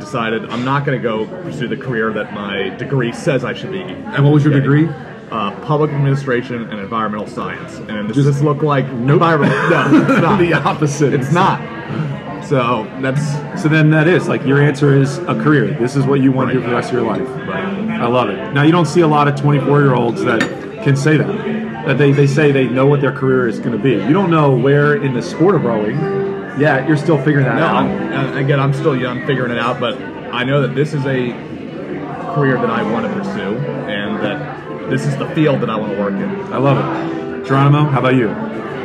decided 0.00 0.48
I'm 0.50 0.64
not 0.64 0.84
going 0.84 0.98
to 0.98 1.02
go 1.02 1.26
pursue 1.42 1.68
the 1.68 1.76
career 1.76 2.12
that 2.14 2.32
my 2.32 2.70
degree 2.70 3.12
says 3.12 3.44
I 3.44 3.52
should 3.52 3.70
be. 3.70 3.82
And 3.82 4.24
what 4.24 4.32
was 4.32 4.42
your 4.42 4.52
getting. 4.52 4.70
degree? 4.70 5.09
Uh, 5.30 5.52
public 5.64 5.90
administration 5.92 6.68
and 6.70 6.80
environmental 6.80 7.26
science. 7.26 7.76
And 7.88 8.12
does 8.12 8.24
this 8.24 8.40
look 8.42 8.62
like 8.62 8.84
environmental? 8.88 9.70
No, 9.70 10.00
it's 10.02 10.08
not. 10.22 10.38
the 10.40 10.52
opposite. 10.54 11.14
It's 11.14 11.30
not. 11.32 11.60
So 12.44 12.84
that's 13.00 13.22
So 13.62 13.68
then 13.68 13.90
that 13.90 14.08
is 14.08 14.26
like 14.26 14.44
your 14.44 14.60
answer 14.60 14.92
is 15.00 15.18
a 15.18 15.34
career. 15.40 15.72
This 15.78 15.94
is 15.94 16.04
what 16.04 16.20
you 16.20 16.32
want 16.32 16.50
to 16.50 16.54
do 16.54 16.62
for 16.62 16.70
the 16.70 16.74
rest 16.74 16.88
of 16.88 16.94
your 16.94 17.02
life. 17.06 17.20
right. 17.48 17.64
I 18.00 18.06
love 18.08 18.28
it. 18.30 18.52
Now 18.52 18.62
you 18.64 18.72
don't 18.72 18.86
see 18.86 19.02
a 19.02 19.06
lot 19.06 19.28
of 19.28 19.36
24 19.36 19.80
year 19.82 19.94
olds 19.94 20.24
that 20.24 20.40
can 20.82 20.96
say 20.96 21.16
that. 21.16 21.60
That 21.86 21.96
they, 21.98 22.10
they 22.12 22.26
say 22.26 22.50
they 22.50 22.66
know 22.68 22.86
what 22.86 23.00
their 23.00 23.12
career 23.12 23.46
is 23.46 23.58
going 23.60 23.72
to 23.72 23.78
be. 23.78 23.90
You 23.92 24.12
don't 24.12 24.30
know 24.30 24.54
where 24.56 24.96
in 25.02 25.14
the 25.14 25.22
sport 25.22 25.54
of 25.54 25.62
rowing. 25.64 25.96
Yeah, 26.60 26.86
you're 26.88 26.96
still 26.96 27.18
figuring 27.18 27.46
that 27.46 27.54
No, 27.56 27.64
out. 27.66 27.76
I'm, 27.84 28.12
uh, 28.12 28.36
again, 28.36 28.58
I'm 28.58 28.74
still 28.74 28.96
young, 28.96 29.24
figuring 29.26 29.52
it 29.52 29.58
out, 29.58 29.78
but 29.80 29.96
I 30.32 30.42
know 30.44 30.60
that 30.60 30.74
this 30.74 30.92
is 30.92 31.04
a 31.06 31.30
career 32.34 32.56
that 32.58 32.68
I 32.70 32.82
want 32.90 33.06
to 33.06 33.12
pursue, 33.12 33.56
and 33.88 34.20
that 34.22 34.39
this 34.90 35.06
is 35.06 35.16
the 35.16 35.28
field 35.30 35.60
that 35.62 35.70
I 35.70 35.76
want 35.76 35.92
to 35.92 35.98
work 35.98 36.12
in. 36.14 36.52
I 36.52 36.58
love 36.58 36.78
it. 36.78 37.46
Geronimo, 37.46 37.84
how 37.90 38.00
about 38.00 38.14
you? 38.14 38.30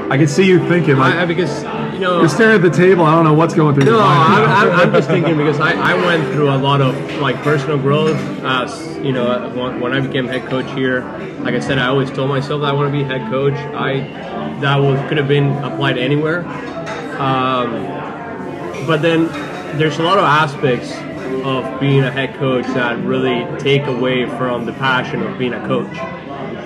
I 0.10 0.18
can 0.18 0.28
see 0.28 0.46
you 0.48 0.60
thinking 0.70 0.98
like 0.98 1.16
I, 1.16 1.24
I- 1.24 1.26
because 1.26 1.64
you 1.94 2.00
know. 2.00 2.20
you're 2.20 2.30
staring 2.30 2.56
at 2.56 2.62
the 2.62 2.70
table. 2.70 3.04
I 3.06 3.16
don't 3.16 3.24
know 3.24 3.34
what's 3.34 3.54
going 3.56 3.74
through 3.74 3.86
No, 3.86 3.92
your 3.92 4.02
mind. 4.02 4.44
I'm, 4.44 4.70
I'm, 4.72 4.80
I'm 4.82 4.92
just 4.94 5.08
thinking 5.16 5.36
because 5.38 5.60
I, 5.60 5.72
I 5.74 5.94
went 6.06 6.32
through 6.34 6.50
a 6.54 6.58
lot 6.58 6.82
of 6.82 6.94
like 7.20 7.38
personal 7.38 7.78
growth 7.80 8.16
as 8.44 8.98
you 8.98 9.12
know 9.14 9.50
when, 9.56 9.80
when 9.80 9.94
I 9.94 10.00
became 10.02 10.28
head 10.28 10.46
coach 10.48 10.70
here. 10.78 11.02
Like 11.40 11.56
I 11.56 11.60
said, 11.60 11.80
I 11.80 11.88
always 11.88 12.12
told 12.12 12.30
myself 12.30 12.62
that 12.62 12.70
I 12.70 12.74
want 12.74 12.92
to 12.94 12.98
be 12.98 13.04
head 13.04 13.30
coach. 13.32 13.54
I 13.54 14.00
that 14.62 14.78
was 14.78 15.00
could 15.10 15.18
have 15.18 15.28
been 15.28 15.52
applied 15.64 15.98
anywhere, 15.98 16.46
um, 17.20 17.72
but 18.88 19.02
then 19.02 19.26
there's 19.78 19.98
a 20.00 20.04
lot 20.04 20.18
of 20.18 20.24
aspects 20.24 20.92
of 21.44 21.79
being 21.79 22.03
a 22.03 22.12
head 22.12 22.36
coach 22.36 22.65
that 22.67 22.98
really 23.03 23.46
take 23.60 23.84
away 23.84 24.25
from 24.25 24.65
the 24.65 24.74
passion 24.74 25.22
of 25.24 25.38
being 25.38 25.53
a 25.53 25.67
coach. 25.67 25.98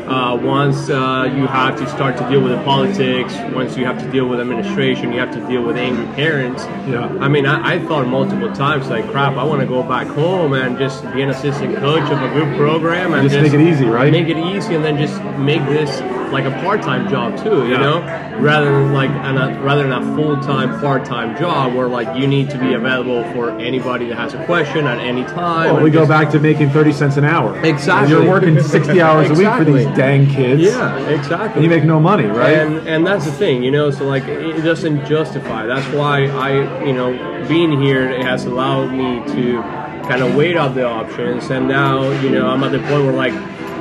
Uh, 0.09 0.35
once 0.41 0.89
uh, 0.89 1.31
you 1.35 1.45
have 1.45 1.77
to 1.77 1.87
start 1.87 2.17
to 2.17 2.27
deal 2.29 2.41
with 2.41 2.51
the 2.51 2.63
politics, 2.63 3.35
once 3.53 3.77
you 3.77 3.85
have 3.85 3.99
to 3.99 4.09
deal 4.09 4.27
with 4.27 4.39
administration, 4.39 5.13
you 5.13 5.19
have 5.19 5.31
to 5.31 5.45
deal 5.47 5.61
with 5.61 5.77
angry 5.77 6.07
parents. 6.15 6.63
Yeah. 6.87 7.05
I 7.19 7.27
mean, 7.27 7.45
I, 7.45 7.75
I 7.75 7.79
thought 7.85 8.07
multiple 8.07 8.51
times, 8.51 8.89
like, 8.89 9.07
crap, 9.11 9.37
I 9.37 9.43
want 9.43 9.61
to 9.61 9.67
go 9.67 9.83
back 9.83 10.07
home 10.07 10.53
and 10.53 10.79
just 10.79 11.03
be 11.13 11.21
an 11.21 11.29
assistant 11.29 11.75
coach 11.75 12.09
of 12.09 12.23
a 12.23 12.29
group 12.29 12.57
program 12.57 13.13
and 13.13 13.29
Just 13.29 13.39
make 13.39 13.53
it 13.53 13.61
easy, 13.61 13.85
right? 13.85 14.11
Make 14.11 14.29
it 14.29 14.37
easy, 14.37 14.73
and 14.73 14.83
then 14.83 14.97
just 14.97 15.21
make 15.37 15.63
this 15.65 16.01
like 16.31 16.45
a 16.45 16.51
part-time 16.61 17.09
job 17.09 17.37
too. 17.37 17.65
You 17.65 17.71
Yeah. 17.73 17.77
know, 17.81 18.39
rather 18.39 18.71
than 18.71 18.93
like 18.93 19.09
an, 19.09 19.37
a, 19.37 19.59
rather 19.61 19.83
than 19.83 19.91
a 19.93 20.15
full-time 20.15 20.79
part-time 20.79 21.37
job 21.37 21.73
where 21.73 21.87
like 21.87 22.15
you 22.17 22.27
need 22.27 22.49
to 22.51 22.57
be 22.57 22.73
available 22.73 23.23
for 23.33 23.51
anybody 23.59 24.07
that 24.09 24.17
has 24.17 24.33
a 24.33 24.43
question 24.45 24.85
at 24.87 24.97
any 24.99 25.23
time. 25.23 25.65
Well, 25.67 25.75
and 25.77 25.83
we 25.83 25.89
go 25.91 26.05
back 26.05 26.29
to 26.31 26.39
making 26.39 26.69
30 26.69 26.91
cents 26.93 27.17
an 27.17 27.25
hour. 27.25 27.57
Exactly. 27.65 28.11
You're 28.15 28.27
working 28.27 28.61
60 28.61 29.01
hours 29.05 29.29
a 29.29 29.33
week 29.33 29.53
for 29.57 29.63
these 29.65 29.85
dang 29.97 30.27
kids. 30.27 30.61
Yeah, 30.61 30.97
exactly. 31.09 31.55
And 31.55 31.63
you 31.63 31.69
make 31.69 31.83
no 31.85 31.99
money, 31.99 32.25
right? 32.25 32.57
And 32.59 32.87
and 32.87 33.05
that's 33.05 33.25
the 33.25 33.31
thing, 33.31 33.63
you 33.63 33.71
know. 33.71 33.91
So 33.91 34.05
like, 34.05 34.23
it 34.27 34.61
doesn't 34.61 35.05
justify. 35.05 35.65
That's 35.65 35.85
why 35.93 36.25
I, 36.27 36.83
you 36.85 36.93
know, 36.93 37.45
being 37.47 37.81
here 37.81 38.09
it 38.09 38.23
has 38.23 38.45
allowed 38.45 38.91
me 38.91 39.21
to 39.33 39.61
kind 40.07 40.21
of 40.23 40.35
weigh 40.35 40.55
out 40.57 40.73
the 40.75 40.85
options. 40.87 41.49
And 41.49 41.67
now, 41.67 42.09
you 42.21 42.29
know, 42.29 42.47
I'm 42.47 42.63
at 42.63 42.71
the 42.71 42.79
point 42.79 43.03
where 43.05 43.13
like, 43.13 43.33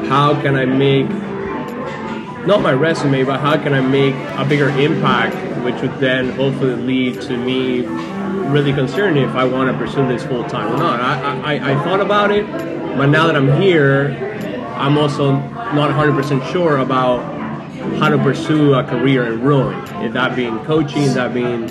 how 0.08 0.40
can 0.40 0.54
I 0.56 0.64
make 0.64 1.08
not 2.48 2.62
my 2.62 2.72
resume, 2.72 3.24
but 3.24 3.40
how 3.40 3.62
can 3.62 3.74
I 3.74 3.80
make 3.82 4.14
a 4.14 4.44
bigger 4.48 4.70
impact, 4.70 5.37
which 5.62 5.80
would 5.82 6.00
then 6.00 6.30
hopefully 6.30 6.76
lead 6.76 7.20
to 7.22 7.37
me 7.37 7.82
really 8.48 8.72
considering 8.72 9.18
if 9.18 9.34
I 9.34 9.44
want 9.44 9.70
to 9.70 9.76
pursue 9.76 10.08
this 10.08 10.24
full 10.24 10.44
time 10.44 10.72
or 10.72 10.78
not. 10.78 10.98
I, 10.98 11.56
I, 11.56 11.72
I 11.72 11.84
thought 11.84 12.00
about 12.00 12.30
it, 12.30 12.46
but 12.96 13.08
now 13.08 13.26
that 13.26 13.37
I'm 13.37 13.61
here, 13.61 14.16
I'm 14.78 14.96
also 14.96 15.32
not 15.32 15.90
100% 15.90 16.50
sure 16.50 16.78
about 16.78 17.20
how 17.98 18.08
to 18.08 18.16
pursue 18.16 18.72
a 18.72 18.82
career 18.82 19.26
in 19.26 19.42
rowing. 19.42 19.78
If 20.02 20.14
that 20.14 20.34
being 20.34 20.58
coaching, 20.64 21.12
that 21.14 21.34
being 21.34 21.68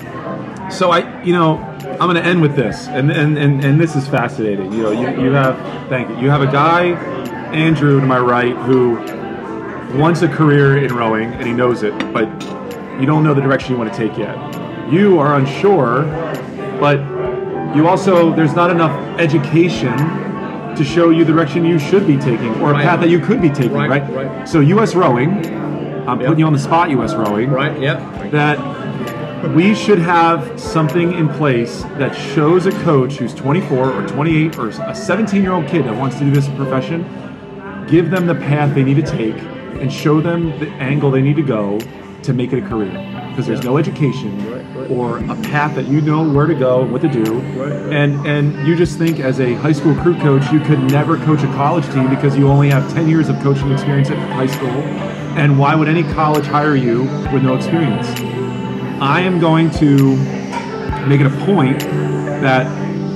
So 0.70 0.92
I, 0.92 1.24
you 1.24 1.32
know, 1.32 1.58
I'm 1.58 2.08
going 2.08 2.14
to 2.14 2.24
end 2.24 2.40
with 2.40 2.54
this, 2.54 2.86
and 2.86 3.10
and, 3.10 3.36
and 3.36 3.64
and 3.64 3.80
this 3.80 3.96
is 3.96 4.06
fascinating. 4.06 4.72
You 4.72 4.82
know, 4.84 4.90
you, 4.92 5.24
you 5.24 5.32
have 5.32 5.56
thank 5.88 6.08
you. 6.10 6.16
You 6.18 6.30
have 6.30 6.42
a 6.42 6.46
guy, 6.46 6.92
Andrew, 7.52 7.98
to 7.98 8.06
my 8.06 8.18
right, 8.18 8.54
who 8.54 9.17
wants 9.94 10.22
a 10.22 10.28
career 10.28 10.84
in 10.84 10.94
rowing, 10.94 11.32
and 11.32 11.46
he 11.46 11.52
knows 11.52 11.82
it, 11.82 11.92
but 12.12 12.28
you 13.00 13.06
don't 13.06 13.22
know 13.24 13.34
the 13.34 13.40
direction 13.40 13.72
you 13.72 13.78
want 13.78 13.92
to 13.92 13.96
take 13.98 14.16
yet. 14.18 14.36
You 14.92 15.18
are 15.18 15.36
unsure, 15.36 16.02
but 16.80 16.98
you 17.76 17.86
also 17.88 18.34
there's 18.34 18.54
not 18.54 18.70
enough 18.70 18.92
education 19.20 19.96
to 20.76 20.84
show 20.84 21.10
you 21.10 21.24
the 21.24 21.32
direction 21.32 21.64
you 21.64 21.78
should 21.78 22.06
be 22.06 22.16
taking, 22.16 22.54
or 22.60 22.70
a 22.70 22.72
Right. 22.74 22.84
path 22.84 23.00
that 23.00 23.08
you 23.08 23.18
could 23.18 23.40
be 23.42 23.50
taking. 23.50 23.72
Right, 23.76 23.90
Right. 23.90 24.14
right. 24.14 24.48
So 24.48 24.60
U.S. 24.60 24.94
Rowing, 24.94 25.44
I'm 26.08 26.18
putting 26.18 26.38
you 26.38 26.46
on 26.46 26.52
the 26.52 26.58
spot. 26.58 26.90
U.S. 26.90 27.14
Rowing 27.14 27.50
right. 27.50 27.78
Yep. 27.80 28.30
that 28.30 28.58
we 29.54 29.74
should 29.74 29.98
have 29.98 30.58
something 30.58 31.12
in 31.12 31.28
place 31.28 31.82
that 31.98 32.12
shows 32.14 32.66
a 32.66 32.72
coach 32.82 33.14
who's 33.16 33.34
24 33.34 33.92
or 33.92 34.06
28 34.06 34.58
or 34.58 34.68
a 34.68 34.94
17 34.94 35.42
year 35.42 35.52
old 35.52 35.66
kid 35.68 35.84
that 35.84 35.96
wants 35.96 36.18
to 36.18 36.24
do 36.24 36.30
this 36.30 36.48
profession, 36.50 37.04
give 37.88 38.10
them 38.10 38.26
the 38.26 38.34
path 38.34 38.74
they 38.74 38.82
need 38.82 38.96
to 38.96 39.02
take 39.02 39.36
and 39.80 39.92
show 39.92 40.20
them 40.20 40.58
the 40.58 40.68
angle 40.72 41.10
they 41.10 41.22
need 41.22 41.36
to 41.36 41.42
go 41.42 41.78
to 42.22 42.32
make 42.32 42.52
it 42.52 42.62
a 42.62 42.68
career. 42.68 42.90
Because 43.30 43.46
there's 43.46 43.62
no 43.62 43.78
education 43.78 44.52
right. 44.52 44.90
or 44.90 45.18
a 45.18 45.34
path 45.42 45.74
that 45.76 45.86
you 45.86 46.00
know 46.00 46.28
where 46.28 46.46
to 46.46 46.54
go, 46.54 46.84
what 46.84 47.00
to 47.02 47.08
do. 47.08 47.22
Right, 47.22 47.70
right. 47.70 47.92
And 47.92 48.26
and 48.26 48.66
you 48.66 48.74
just 48.74 48.98
think 48.98 49.20
as 49.20 49.40
a 49.40 49.54
high 49.54 49.72
school 49.72 49.94
crew 49.94 50.18
coach, 50.18 50.50
you 50.52 50.60
could 50.60 50.80
never 50.90 51.16
coach 51.18 51.42
a 51.42 51.46
college 51.48 51.86
team 51.92 52.10
because 52.10 52.36
you 52.36 52.48
only 52.48 52.68
have 52.70 52.92
10 52.92 53.08
years 53.08 53.28
of 53.28 53.40
coaching 53.40 53.70
experience 53.70 54.10
at 54.10 54.18
high 54.32 54.46
school. 54.46 54.68
And 55.38 55.58
why 55.58 55.74
would 55.74 55.88
any 55.88 56.02
college 56.02 56.46
hire 56.46 56.74
you 56.74 57.02
with 57.32 57.42
no 57.44 57.54
experience? 57.54 58.08
I 59.00 59.20
am 59.20 59.38
going 59.38 59.70
to 59.72 60.16
make 61.06 61.20
it 61.20 61.26
a 61.26 61.44
point 61.46 61.80
that 61.80 62.66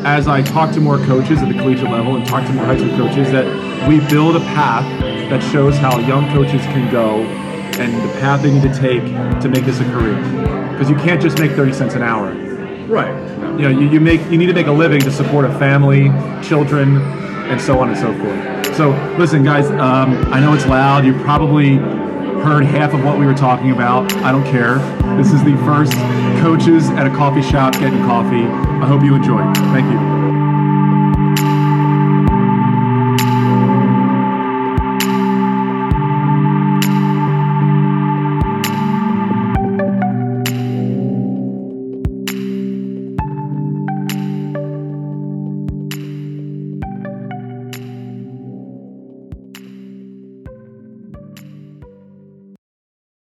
as 0.05 0.29
I 0.29 0.43
talk 0.43 0.73
to 0.75 0.81
more 0.81 0.99
coaches 0.99 1.43
at 1.43 1.49
the 1.49 1.55
collegiate 1.55 1.91
level 1.91 2.17
and 2.17 2.27
talk 2.27 2.47
to 2.47 2.53
more 2.53 2.65
high 2.65 2.77
school 2.77 2.97
coaches, 2.97 3.31
that 3.33 3.89
we 3.89 4.01
build 4.09 4.37
a 4.37 4.41
path 4.41 4.85
that 5.33 5.43
shows 5.51 5.79
how 5.79 5.99
young 5.99 6.29
coaches 6.35 6.61
can 6.67 6.93
go 6.93 7.23
and 7.81 7.95
the 8.07 8.13
path 8.21 8.43
they 8.43 8.53
need 8.53 8.63
to 8.63 8.75
take 8.79 9.03
to 9.41 9.49
make 9.49 9.65
this 9.65 9.81
a 9.81 9.85
career. 9.85 10.15
Because 10.71 10.91
you 10.91 10.97
can't 10.97 11.23
just 11.23 11.39
make 11.39 11.53
30 11.53 11.73
cents 11.73 11.95
an 11.95 12.03
hour. 12.03 12.35
Right. 12.87 13.15
You 13.59 13.63
know, 13.63 13.69
you, 13.71 13.89
you 13.89 13.99
make 13.99 14.21
you 14.31 14.37
need 14.37 14.47
to 14.47 14.53
make 14.53 14.67
a 14.67 14.73
living 14.73 15.01
to 15.01 15.11
support 15.11 15.47
a 15.47 15.59
family, 15.59 16.11
children, 16.47 16.99
and 16.99 17.59
so 17.59 17.81
on 17.81 17.89
and 17.89 17.99
so 17.99 18.13
forth. 18.19 18.77
So 18.77 18.91
listen, 19.19 19.43
guys, 19.43 19.71
um, 19.71 20.23
I 20.31 20.39
know 20.39 20.53
it's 20.53 20.67
loud. 20.67 21.07
You 21.07 21.15
probably 21.23 21.77
heard 22.45 22.67
half 22.67 22.93
of 22.93 23.03
what 23.03 23.19
we 23.19 23.25
were 23.25 23.33
talking 23.33 23.71
about. 23.71 24.13
I 24.17 24.33
don't 24.33 24.45
care. 24.45 24.81
This 25.17 25.33
is 25.33 25.43
the 25.45 25.57
first 25.65 25.95
coaches 26.43 26.91
at 26.91 27.07
a 27.07 27.11
coffee 27.11 27.43
shop 27.43 27.73
getting 27.75 28.01
coffee. 28.01 28.45
I 28.45 28.87
hope 28.87 29.03
you 29.03 29.15
enjoyed. 29.15 29.57
Thank 29.57 29.91
you. 29.91 30.22